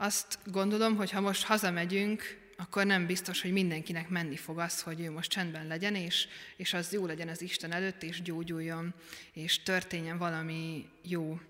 [0.03, 5.01] Azt gondolom, hogy ha most hazamegyünk, akkor nem biztos, hogy mindenkinek menni fog az, hogy
[5.01, 8.95] ő most csendben legyen, és, és az jó legyen az Isten előtt, és gyógyuljon,
[9.33, 11.41] és történjen valami jó.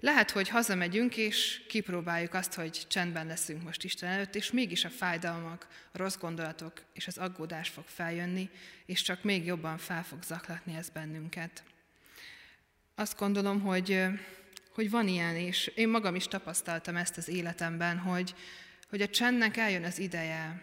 [0.00, 4.90] Lehet, hogy hazamegyünk, és kipróbáljuk azt, hogy csendben leszünk most Isten előtt, és mégis a
[4.90, 8.50] fájdalmak, a rossz gondolatok és az aggódás fog feljönni,
[8.86, 11.62] és csak még jobban fel fog zaklatni ez bennünket.
[12.94, 14.06] azt gondolom, hogy,
[14.74, 18.34] hogy van ilyen, és én magam is tapasztaltam ezt az életemben, hogy,
[18.88, 20.62] hogy a csendnek eljön az ideje,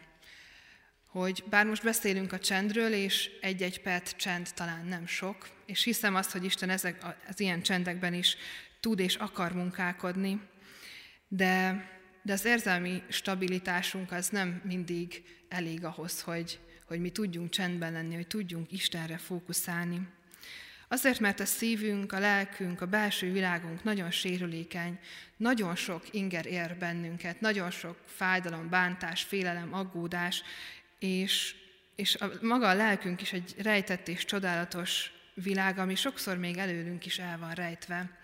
[1.07, 6.15] hogy bár most beszélünk a csendről, és egy-egy perc csend talán nem sok, és hiszem
[6.15, 8.35] azt, hogy Isten ezek, az ilyen csendekben is
[8.79, 10.41] tud és akar munkálkodni,
[11.27, 11.85] de,
[12.21, 18.15] de az érzelmi stabilitásunk az nem mindig elég ahhoz, hogy, hogy mi tudjunk csendben lenni,
[18.15, 20.07] hogy tudjunk Istenre fókuszálni.
[20.91, 24.99] Azért, mert a szívünk, a lelkünk, a belső világunk nagyon sérülékeny,
[25.37, 30.43] nagyon sok inger ér bennünket, nagyon sok fájdalom, bántás, félelem, aggódás,
[30.99, 31.55] és,
[31.95, 37.05] és a, maga a lelkünk is egy rejtett és csodálatos világ, ami sokszor még előlünk
[37.05, 38.19] is el van rejtve.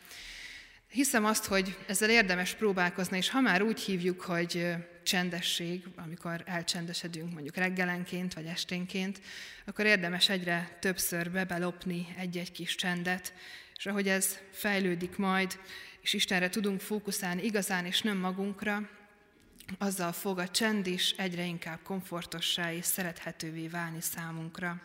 [0.89, 4.76] Hiszem azt, hogy ezzel érdemes próbálkozni, és ha már úgy hívjuk, hogy
[5.08, 9.22] csendesség, amikor elcsendesedünk mondjuk reggelenként vagy esténként,
[9.66, 13.34] akkor érdemes egyre többször bebelopni egy-egy kis csendet,
[13.76, 15.60] és ahogy ez fejlődik majd,
[16.01, 18.89] és Istenre tudunk fókuszálni igazán és nem magunkra,
[19.78, 24.82] azzal fog a csend is egyre inkább komfortossá és szerethetővé válni számunkra.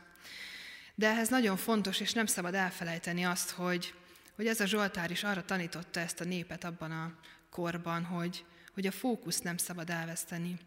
[0.94, 3.94] De ehhez nagyon fontos, és nem szabad elfelejteni azt, hogy,
[4.36, 7.12] hogy ez a Zsoltár is arra tanította ezt a népet abban a
[7.50, 10.58] korban, hogy, hogy a fókusz nem szabad elveszteni.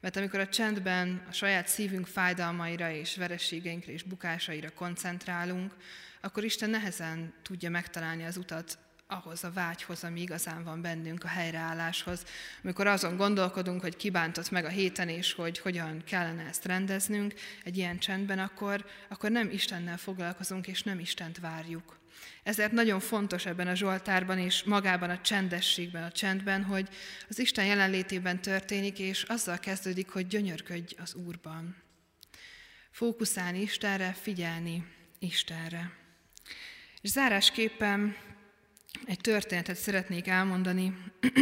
[0.00, 5.76] Mert amikor a csendben a saját szívünk fájdalmaira és verességeinkre és bukásaira koncentrálunk,
[6.20, 11.28] akkor Isten nehezen tudja megtalálni az utat ahhoz a vágyhoz, ami igazán van bennünk, a
[11.28, 12.24] helyreálláshoz.
[12.62, 17.34] Amikor azon gondolkodunk, hogy kibántott meg a héten, és hogy hogyan kellene ezt rendeznünk
[17.64, 22.01] egy ilyen csendben, akkor, akkor nem Istennel foglalkozunk, és nem Istent várjuk.
[22.42, 26.88] Ezért nagyon fontos ebben a Zsoltárban és magában a csendességben, a csendben, hogy
[27.28, 31.76] az Isten jelenlétében történik, és azzal kezdődik, hogy gyönyörködj az Úrban.
[32.90, 34.84] Fókuszálni Istenre, figyelni
[35.18, 35.92] Istenre.
[37.00, 38.16] És zárásképpen
[39.04, 40.96] egy történetet szeretnék elmondani.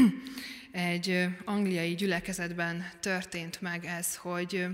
[0.73, 4.67] Egy angliai gyülekezetben történt meg ez, hogy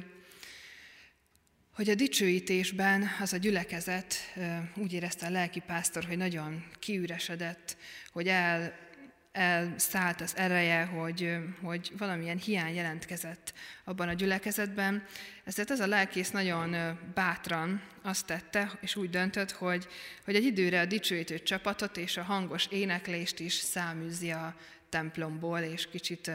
[1.76, 4.14] hogy a dicsőítésben az a gyülekezet
[4.76, 7.76] úgy érezte a lelki pásztor, hogy nagyon kiüresedett,
[8.12, 8.74] hogy el,
[9.32, 13.52] elszállt az ereje, hogy, hogy valamilyen hiány jelentkezett
[13.84, 15.04] abban a gyülekezetben.
[15.44, 19.86] Ezért ez a lelkész nagyon bátran azt tette, és úgy döntött, hogy,
[20.24, 24.56] hogy egy időre a dicsőítő csapatot és a hangos éneklést is száműzi a
[24.88, 26.30] templomból, és kicsit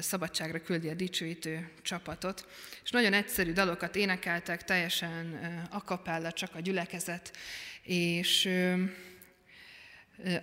[0.00, 2.48] szabadságra küldi a dicsőítő csapatot.
[2.84, 5.38] És nagyon egyszerű dalokat énekeltek, teljesen
[5.70, 7.36] akapella, csak a gyülekezet,
[7.82, 8.48] és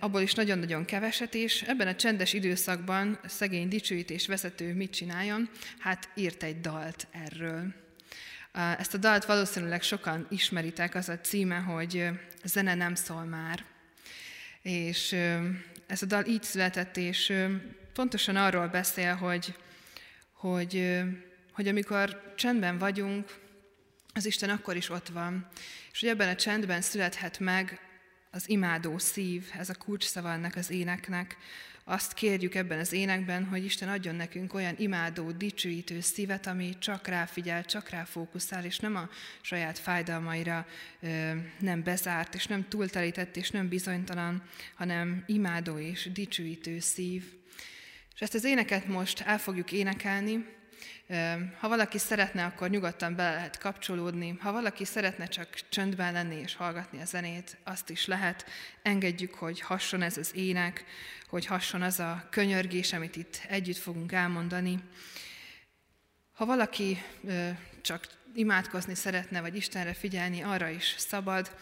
[0.00, 5.50] abból is nagyon-nagyon keveset, és ebben a csendes időszakban a szegény dicsőítés vezető mit csináljon?
[5.78, 7.74] Hát írt egy dalt erről.
[8.78, 12.08] Ezt a dalt valószínűleg sokan ismeritek, az a címe, hogy
[12.44, 13.64] Zene nem szól már.
[14.62, 15.12] És
[15.86, 17.32] ez a dal így született, és
[17.96, 19.54] pontosan arról beszél, hogy,
[20.32, 21.02] hogy,
[21.52, 23.34] hogy amikor csendben vagyunk,
[24.14, 25.48] az Isten akkor is ott van.
[25.92, 27.80] És hogy ebben a csendben születhet meg
[28.30, 31.36] az imádó szív, ez a kulcsszava ennek az éneknek.
[31.84, 37.06] Azt kérjük ebben az énekben, hogy Isten adjon nekünk olyan imádó, dicsőítő szívet, ami csak
[37.06, 39.08] rá figyel, csak rá fókuszál, és nem a
[39.40, 40.66] saját fájdalmaira
[41.58, 44.42] nem bezárt, és nem túltelített, és nem bizonytalan,
[44.74, 47.36] hanem imádó és dicsőítő szív.
[48.16, 50.46] És ezt az éneket most el fogjuk énekelni.
[51.58, 54.36] Ha valaki szeretne, akkor nyugodtan bele lehet kapcsolódni.
[54.40, 58.46] Ha valaki szeretne csak csöndben lenni és hallgatni a zenét, azt is lehet.
[58.82, 60.84] Engedjük, hogy hasson ez az ének,
[61.28, 64.78] hogy hasson az a könyörgés, amit itt együtt fogunk elmondani.
[66.32, 67.02] Ha valaki
[67.80, 71.56] csak imádkozni szeretne, vagy Istenre figyelni, arra is szabad.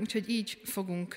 [0.00, 1.14] Úgyhogy így fogunk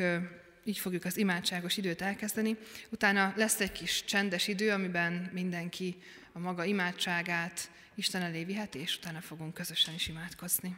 [0.63, 2.57] így fogjuk az imádságos időt elkezdeni.
[2.89, 5.95] Utána lesz egy kis csendes idő, amiben mindenki
[6.31, 10.75] a maga imádságát Isten elé viheti, és utána fogunk közösen is imádkozni.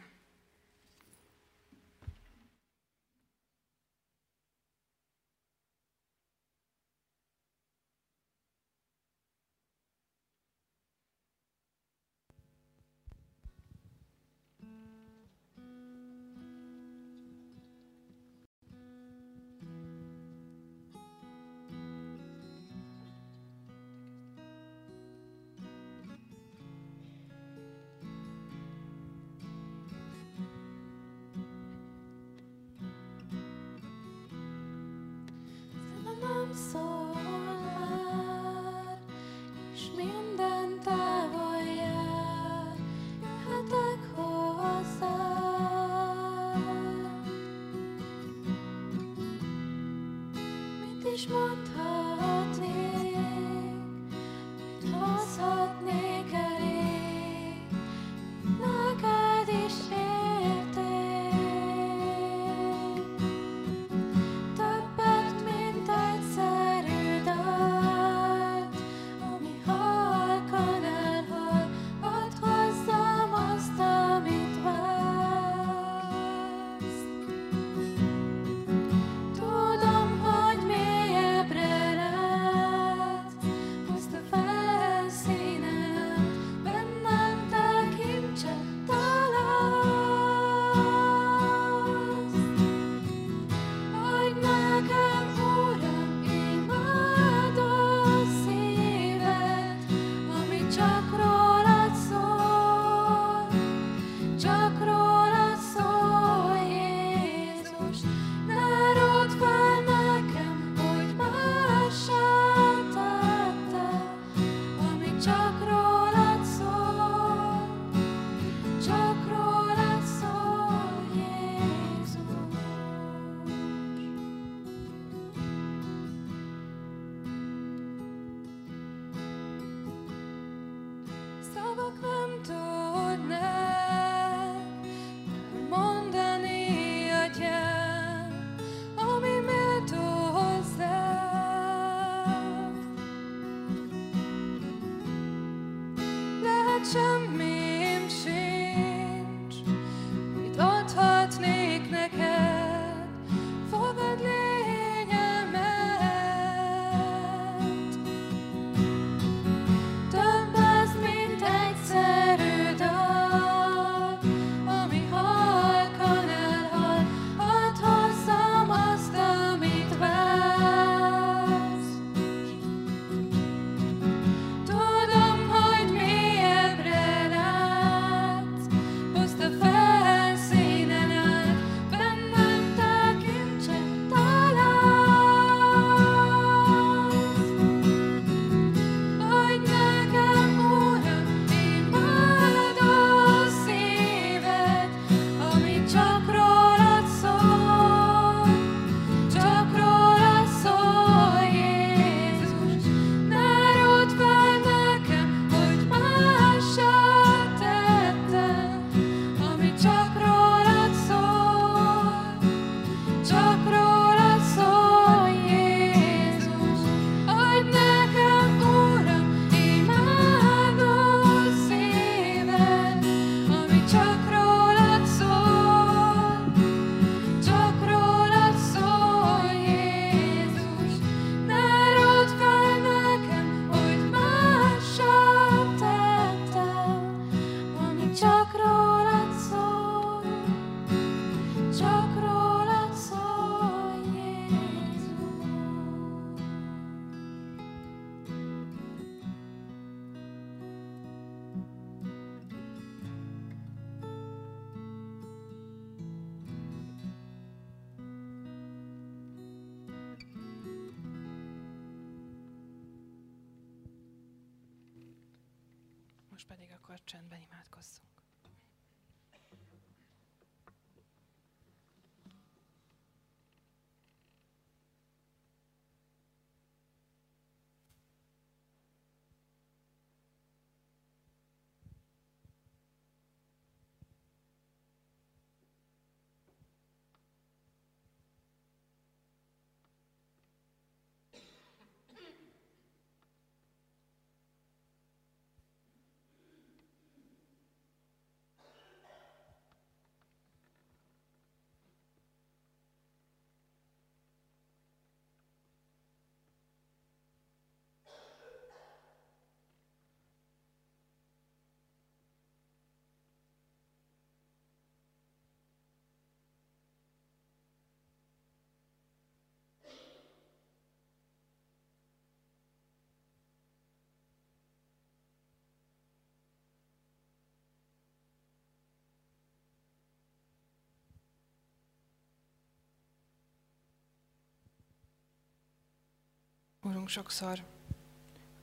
[336.86, 337.62] Úrunk, sokszor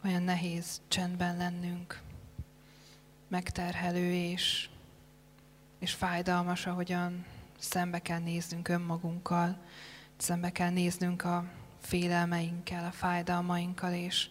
[0.03, 2.01] olyan nehéz csendben lennünk,
[3.27, 4.69] megterhelő és,
[5.79, 7.25] és fájdalmas, ahogyan
[7.59, 9.57] szembe kell néznünk önmagunkkal,
[10.17, 11.45] szembe kell néznünk a
[11.81, 14.29] félelmeinkkel, a fájdalmainkkal, és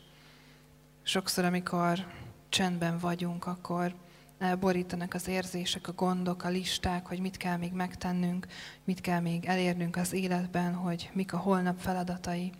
[1.02, 2.06] sokszor, amikor
[2.48, 3.94] csendben vagyunk, akkor
[4.38, 8.46] elborítanak az érzések, a gondok, a listák, hogy mit kell még megtennünk,
[8.84, 12.52] mit kell még elérnünk az életben, hogy mik a holnap feladatai,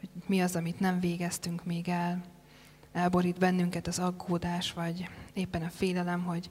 [0.00, 2.24] hogy mi az, amit nem végeztünk még el.
[2.92, 6.50] Elborít bennünket az aggódás, vagy éppen a félelem, hogy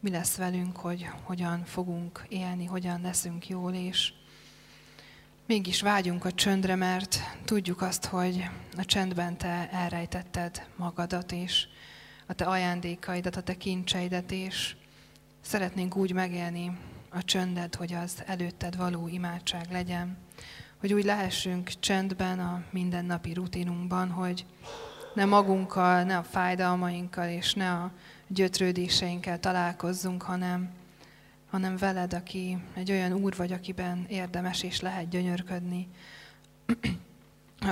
[0.00, 4.12] mi lesz velünk, hogy hogyan fogunk élni, hogyan leszünk jól, és
[5.46, 11.66] mégis vágyunk a csöndre, mert tudjuk azt, hogy a csendben te elrejtetted magadat, és
[12.26, 14.76] a te ajándékaidat, a te kincseidet, és
[15.40, 16.78] szeretnénk úgy megélni
[17.10, 20.18] a csöndet, hogy az előtted való imádság legyen,
[20.84, 24.46] hogy úgy lehessünk csendben a mindennapi rutinunkban, hogy
[25.14, 27.92] ne magunkkal, ne a fájdalmainkkal és ne a
[28.26, 30.70] gyötrődéseinkkel találkozzunk, hanem,
[31.50, 35.88] hanem veled, aki egy olyan úr vagy, akiben érdemes és lehet gyönyörködni,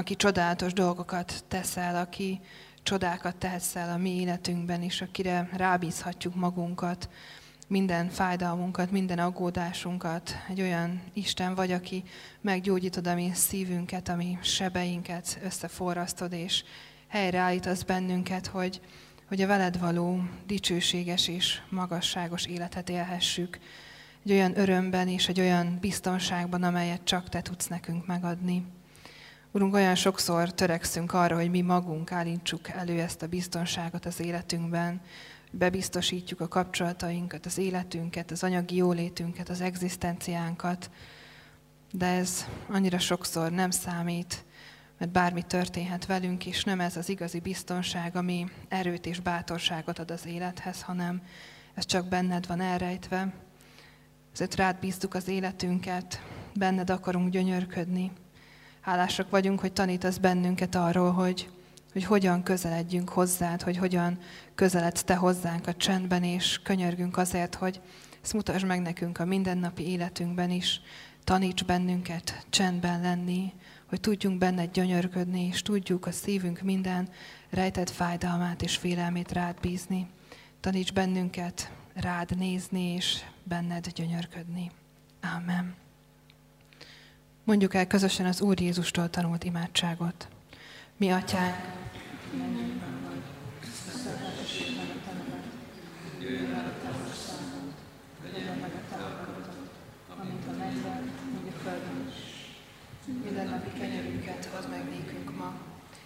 [0.00, 2.40] aki csodálatos dolgokat teszel, aki
[2.82, 7.08] csodákat tehetsz el a mi életünkben, és akire rábízhatjuk magunkat,
[7.72, 10.36] minden fájdalmunkat, minden aggódásunkat.
[10.48, 12.02] Egy olyan Isten vagy, aki
[12.40, 16.64] meggyógyítod a mi szívünket, a mi sebeinket, összeforrasztod, és
[17.08, 18.80] helyreállítasz bennünket, hogy,
[19.28, 23.58] hogy a veled való dicsőséges és magasságos életet élhessük.
[24.24, 28.64] Egy olyan örömben és egy olyan biztonságban, amelyet csak Te tudsz nekünk megadni.
[29.50, 35.00] Urunk, olyan sokszor törekszünk arra, hogy mi magunk állítsuk elő ezt a biztonságot az életünkben,
[35.52, 40.90] bebiztosítjuk a kapcsolatainkat, az életünket, az anyagi jólétünket, az egzisztenciánkat,
[41.92, 44.44] de ez annyira sokszor nem számít,
[44.98, 50.10] mert bármi történhet velünk, és nem ez az igazi biztonság, ami erőt és bátorságot ad
[50.10, 51.22] az élethez, hanem
[51.74, 53.32] ez csak benned van elrejtve.
[54.32, 56.22] Ezért rád bíztuk az életünket,
[56.54, 58.12] benned akarunk gyönyörködni.
[58.80, 61.50] Hálásak vagyunk, hogy tanítasz bennünket arról, hogy,
[61.92, 64.18] hogy hogyan közeledjünk hozzád, hogy hogyan
[64.54, 67.80] közeledsz te hozzánk a csendben, és könyörgünk azért, hogy
[68.22, 70.80] ezt mutasd meg nekünk a mindennapi életünkben is,
[71.24, 73.52] taníts bennünket csendben lenni,
[73.86, 77.08] hogy tudjunk benned gyönyörködni, és tudjuk a szívünk minden
[77.50, 80.06] rejtett fájdalmát és félelmét rád bízni.
[80.60, 84.70] Taníts bennünket rád nézni, és benned gyönyörködni.
[85.36, 85.74] Amen.
[87.44, 90.28] Mondjuk el közösen az Úr Jézustól tanult imádságot.
[90.96, 91.81] Mi atyánk,
[103.06, 105.60] minden napi kenyerünket add meg ma,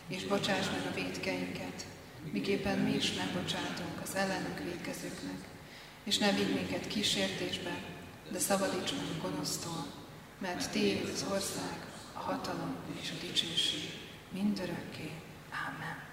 [0.09, 1.87] és bocsáss meg a védkeinket,
[2.33, 5.49] miképpen mi is megbocsátunk az ellenünk védkezőknek.
[6.05, 7.79] És ne vigy minket kísértésbe,
[8.31, 9.87] de szabadíts meg a gonosztól,
[10.39, 13.91] mert Tiéd az ország, a hatalom és a dicsőség
[14.33, 15.11] mindörökké.
[15.51, 16.06] Ámen.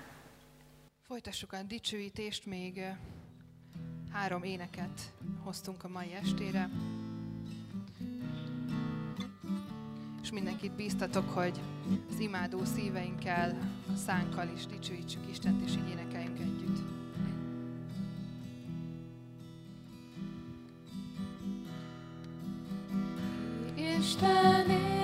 [1.13, 2.81] Folytassuk a dicsőítést, még
[4.11, 6.69] három éneket hoztunk a mai estére.
[10.21, 11.59] És mindenkit bíztatok, hogy
[12.09, 13.57] az imádó szíveinkkel,
[13.93, 16.79] a szánkkal is dicsőítsük Istent, és így énekeljünk együtt.
[23.99, 25.02] Istenének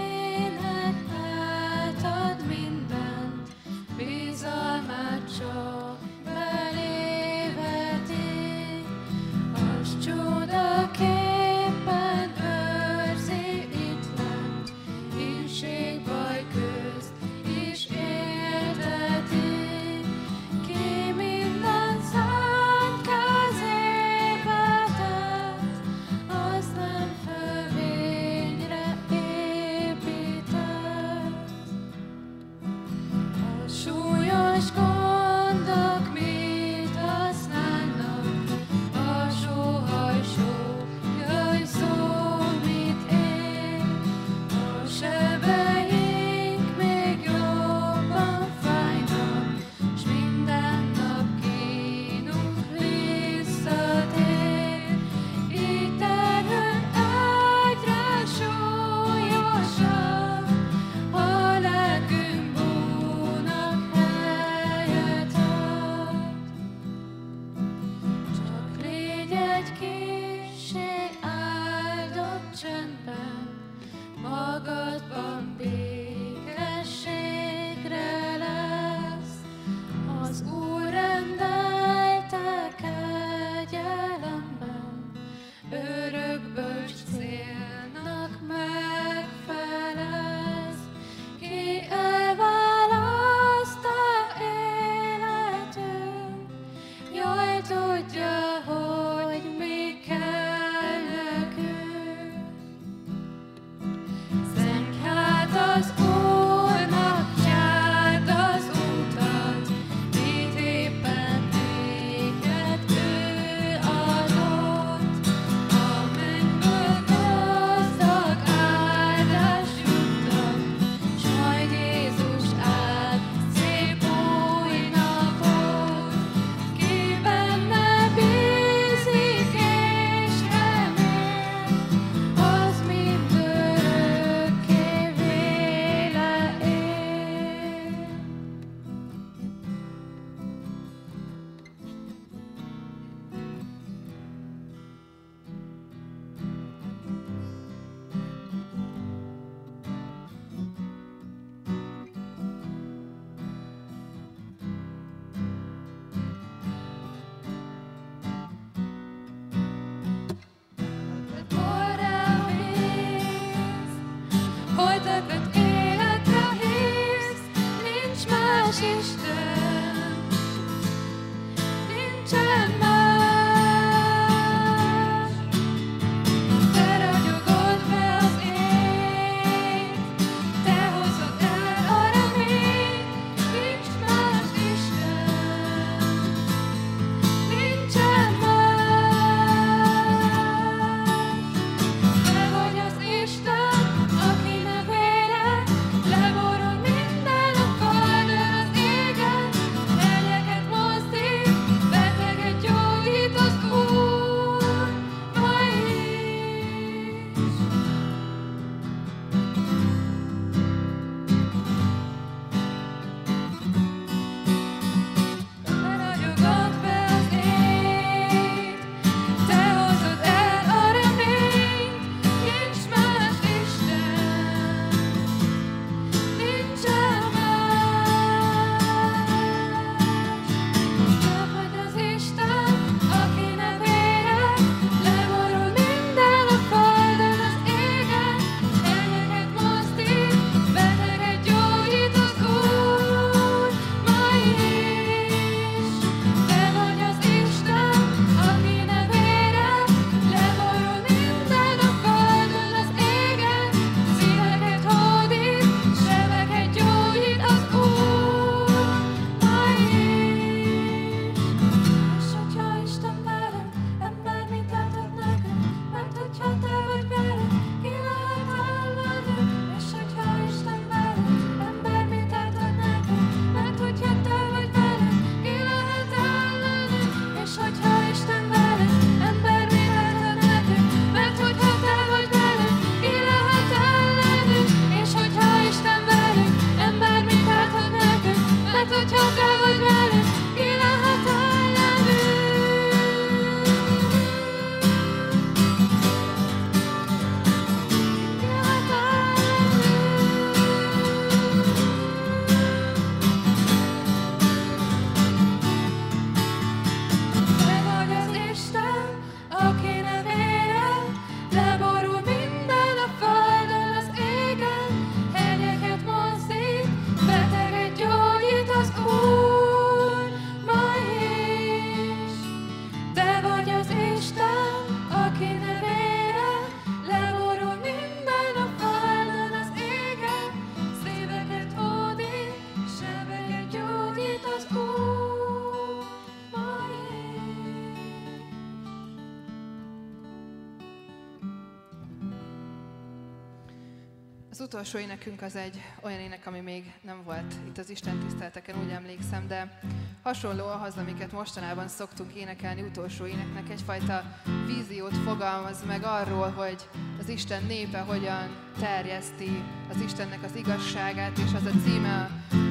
[344.79, 348.89] utolsó énekünk az egy olyan ének, ami még nem volt itt az Isten tiszteleteken, úgy
[348.89, 349.79] emlékszem, de
[350.23, 354.23] hasonló ahhoz, amiket mostanában szoktunk énekelni utolsó éneknek, egyfajta
[354.65, 358.47] víziót fogalmaz meg arról, hogy az Isten népe hogyan
[358.79, 362.29] terjeszti az Istennek az igazságát, és az a címe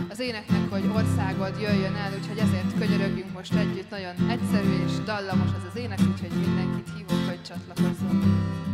[0.08, 3.90] az éneknek, hogy országod jöjjön el, úgyhogy ezért könyörögjünk most együtt.
[3.90, 8.67] Nagyon egyszerű és dallamos az az ének, úgyhogy mindenkit hívok, hogy csatlakozzon.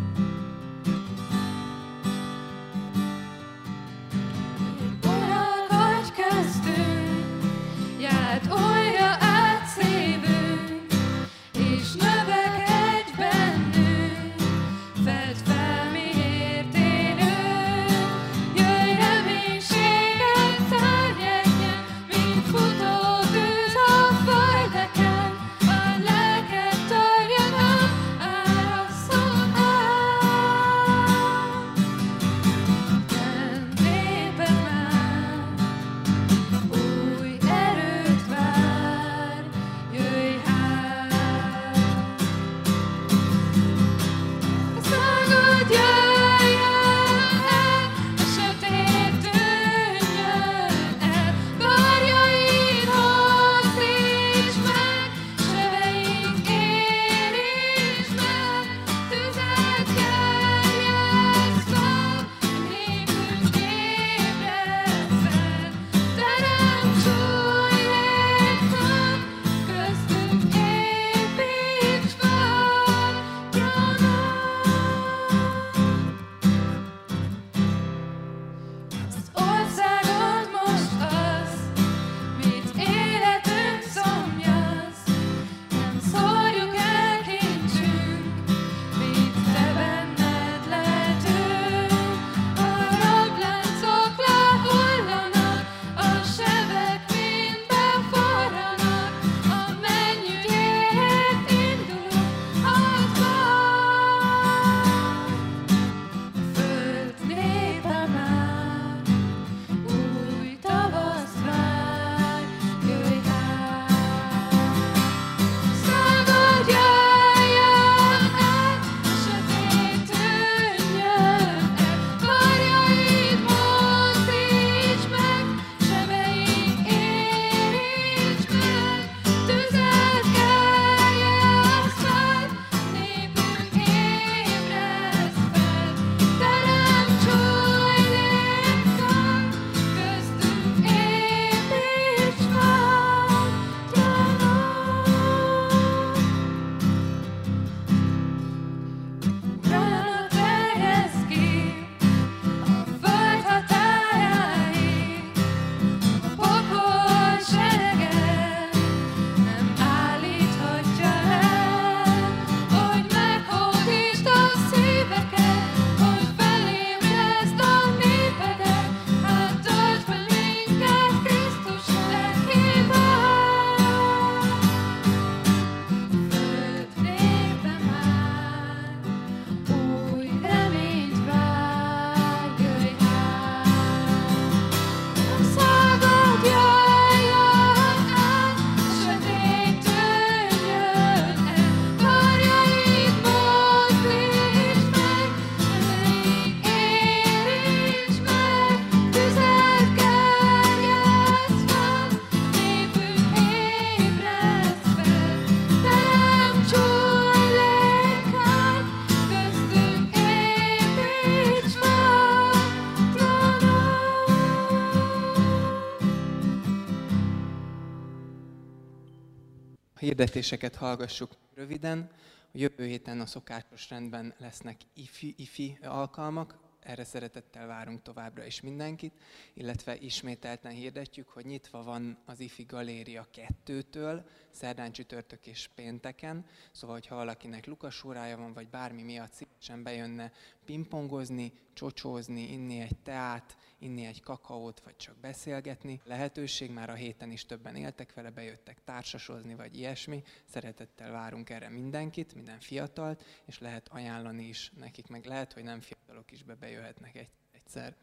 [220.14, 222.10] Hirdetéseket hallgassuk röviden.
[222.42, 228.60] A jövő héten a szokásos rendben lesznek ifi, ifi alkalmak, erre szeretettel várunk továbbra is
[228.60, 229.12] mindenkit,
[229.54, 233.26] illetve ismételten hirdetjük, hogy nyitva van az IFI Galéria
[233.66, 240.32] 2-től, szerdán, csütörtök és pénteken, szóval, ha valakinek lukasórája van, vagy bármi miatt szívesen bejönne
[240.64, 246.00] pingpongozni, csocsózni, inni egy teát, inni egy kakaót, vagy csak beszélgetni.
[246.04, 250.22] Lehetőség, már a héten is többen éltek vele, bejöttek társasozni, vagy ilyesmi.
[250.44, 255.80] Szeretettel várunk erre mindenkit, minden fiatalt, és lehet ajánlani is nekik, meg lehet, hogy nem
[255.80, 257.96] fiatalok is be bejöhetnek egy, egyszer.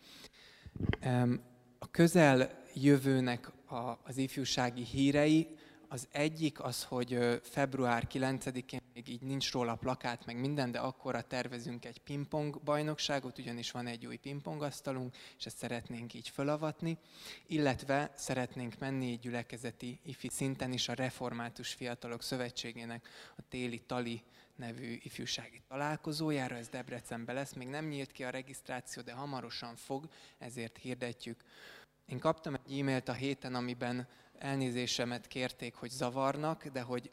[1.79, 5.57] A közel jövőnek a, az ifjúsági hírei
[5.91, 11.21] Az egyik az, hogy február 9-én még így nincs róla plakát, meg minden, de akkorra
[11.21, 16.97] tervezünk egy pingpong bajnokságot, ugyanis van egy új pingpongasztalunk, és ezt szeretnénk így fölavatni,
[17.47, 24.23] illetve szeretnénk menni gyülekezeti ifi szinten is a Református Fiatalok Szövetségének a téli tali
[24.55, 30.09] nevű ifjúsági találkozójára, ez Debrecenben lesz, még nem nyílt ki a regisztráció, de hamarosan fog,
[30.37, 31.43] ezért hirdetjük.
[32.05, 34.07] Én kaptam egy e-mailt a héten, amiben
[34.41, 37.11] elnézésemet kérték, hogy zavarnak, de hogy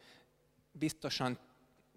[0.72, 1.38] biztosan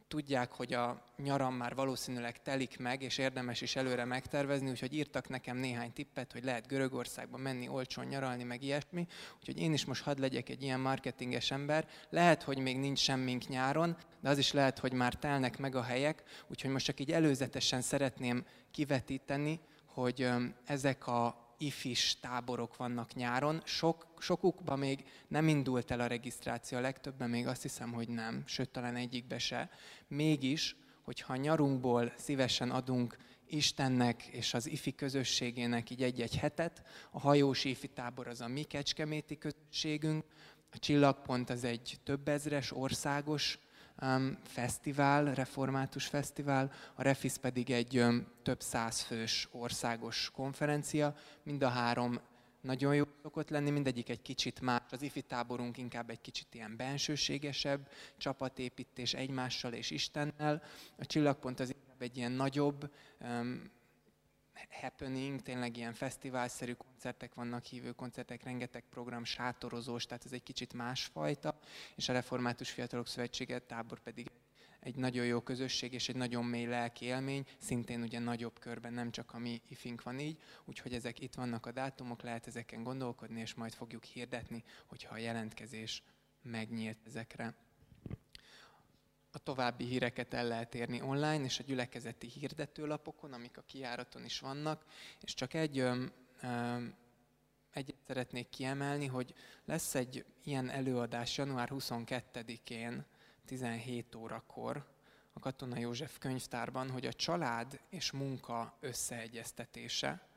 [0.07, 5.29] tudják, hogy a nyaram már valószínűleg telik meg, és érdemes is előre megtervezni, úgyhogy írtak
[5.29, 9.07] nekem néhány tippet, hogy lehet Görögországba menni, olcsón nyaralni, meg ilyesmi.
[9.39, 11.87] Úgyhogy én is most hadd legyek egy ilyen marketinges ember.
[12.09, 15.83] Lehet, hogy még nincs semmink nyáron, de az is lehet, hogy már telnek meg a
[15.83, 20.29] helyek, úgyhogy most csak így előzetesen szeretném kivetíteni, hogy
[20.65, 23.61] ezek a ifis táborok vannak nyáron.
[23.65, 28.43] Sok, sokukban még nem indult el a regisztráció, a legtöbben még azt hiszem, hogy nem,
[28.45, 29.69] sőt talán egyikbe se.
[30.07, 33.17] Mégis, hogyha nyarunkból szívesen adunk
[33.47, 38.63] Istennek és az ifi közösségének így egy-egy hetet, a hajós ifi tábor az a mi
[38.63, 40.23] kecskeméti közösségünk,
[40.71, 43.59] a Csillagpont az egy több ezres országos
[44.01, 51.15] um, fesztivál, református fesztivál, a Refis pedig egy um, több száz fős országos konferencia.
[51.43, 52.19] Mind a három
[52.61, 54.81] nagyon jó szokott lenni, mindegyik egy kicsit más.
[54.89, 60.63] Az ifi táborunk inkább egy kicsit ilyen bensőségesebb, csapatépítés egymással és Istennel.
[60.97, 63.71] A Csillagpont az inkább egy ilyen nagyobb, um,
[64.69, 70.73] happening, tényleg ilyen fesztiválszerű koncertek vannak, hívő koncertek, rengeteg program, sátorozós, tehát ez egy kicsit
[70.73, 71.59] másfajta,
[71.95, 74.31] és a Református Fiatalok Szövetsége tábor pedig
[74.79, 79.11] egy nagyon jó közösség és egy nagyon mély lelki élmény, szintén ugye nagyobb körben, nem
[79.11, 83.39] csak a mi ifink van így, úgyhogy ezek itt vannak a dátumok, lehet ezeken gondolkodni,
[83.39, 86.03] és majd fogjuk hirdetni, hogyha a jelentkezés
[86.41, 87.55] megnyílt ezekre.
[89.31, 94.39] A további híreket el lehet érni online, és a gyülekezeti hirdetőlapokon, amik a kiáraton is
[94.39, 94.85] vannak,
[95.21, 96.95] és csak egy öm, öm,
[97.73, 99.33] egyet szeretnék kiemelni, hogy
[99.65, 103.05] lesz egy ilyen előadás január 22-én,
[103.45, 104.89] 17 órakor
[105.33, 110.27] a Katona József könyvtárban, hogy a család és munka összeegyeztetése,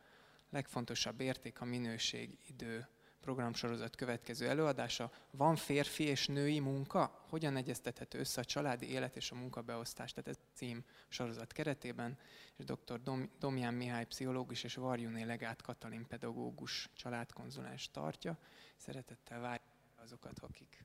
[0.51, 2.89] legfontosabb érték a minőség, idő,
[3.25, 5.11] programsorozat következő előadása.
[5.31, 7.25] Van férfi és női munka?
[7.29, 10.13] Hogyan egyeztethető össze a családi élet és a munkabeosztás?
[10.13, 12.19] Tehát ez cím sorozat keretében,
[12.57, 13.03] és dr.
[13.03, 18.39] Dom- Domján Mihály pszichológus és Varjuné Legát Katalin pedagógus családkonzulens tartja.
[18.77, 20.85] Szeretettel várjuk azokat, akiket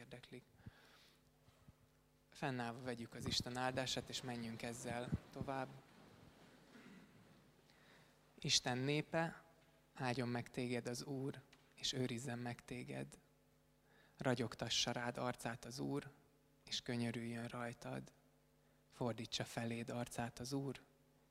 [0.00, 0.44] érdeklik.
[2.30, 5.68] Fennállva vegyük az Isten áldását, és menjünk ezzel tovább.
[8.38, 9.42] Isten népe,
[9.94, 11.40] áldjon meg téged az Úr,
[11.80, 13.18] és őrizzen meg téged.
[14.16, 16.10] Ragyogtassa rád arcát az Úr,
[16.64, 18.12] és könyörüljön rajtad.
[18.90, 20.80] Fordítsa feléd arcát az Úr,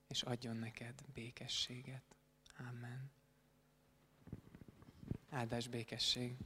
[0.08, 2.16] és adjon neked békességet.
[2.58, 3.12] Amen.
[5.30, 6.38] Áldás békesség.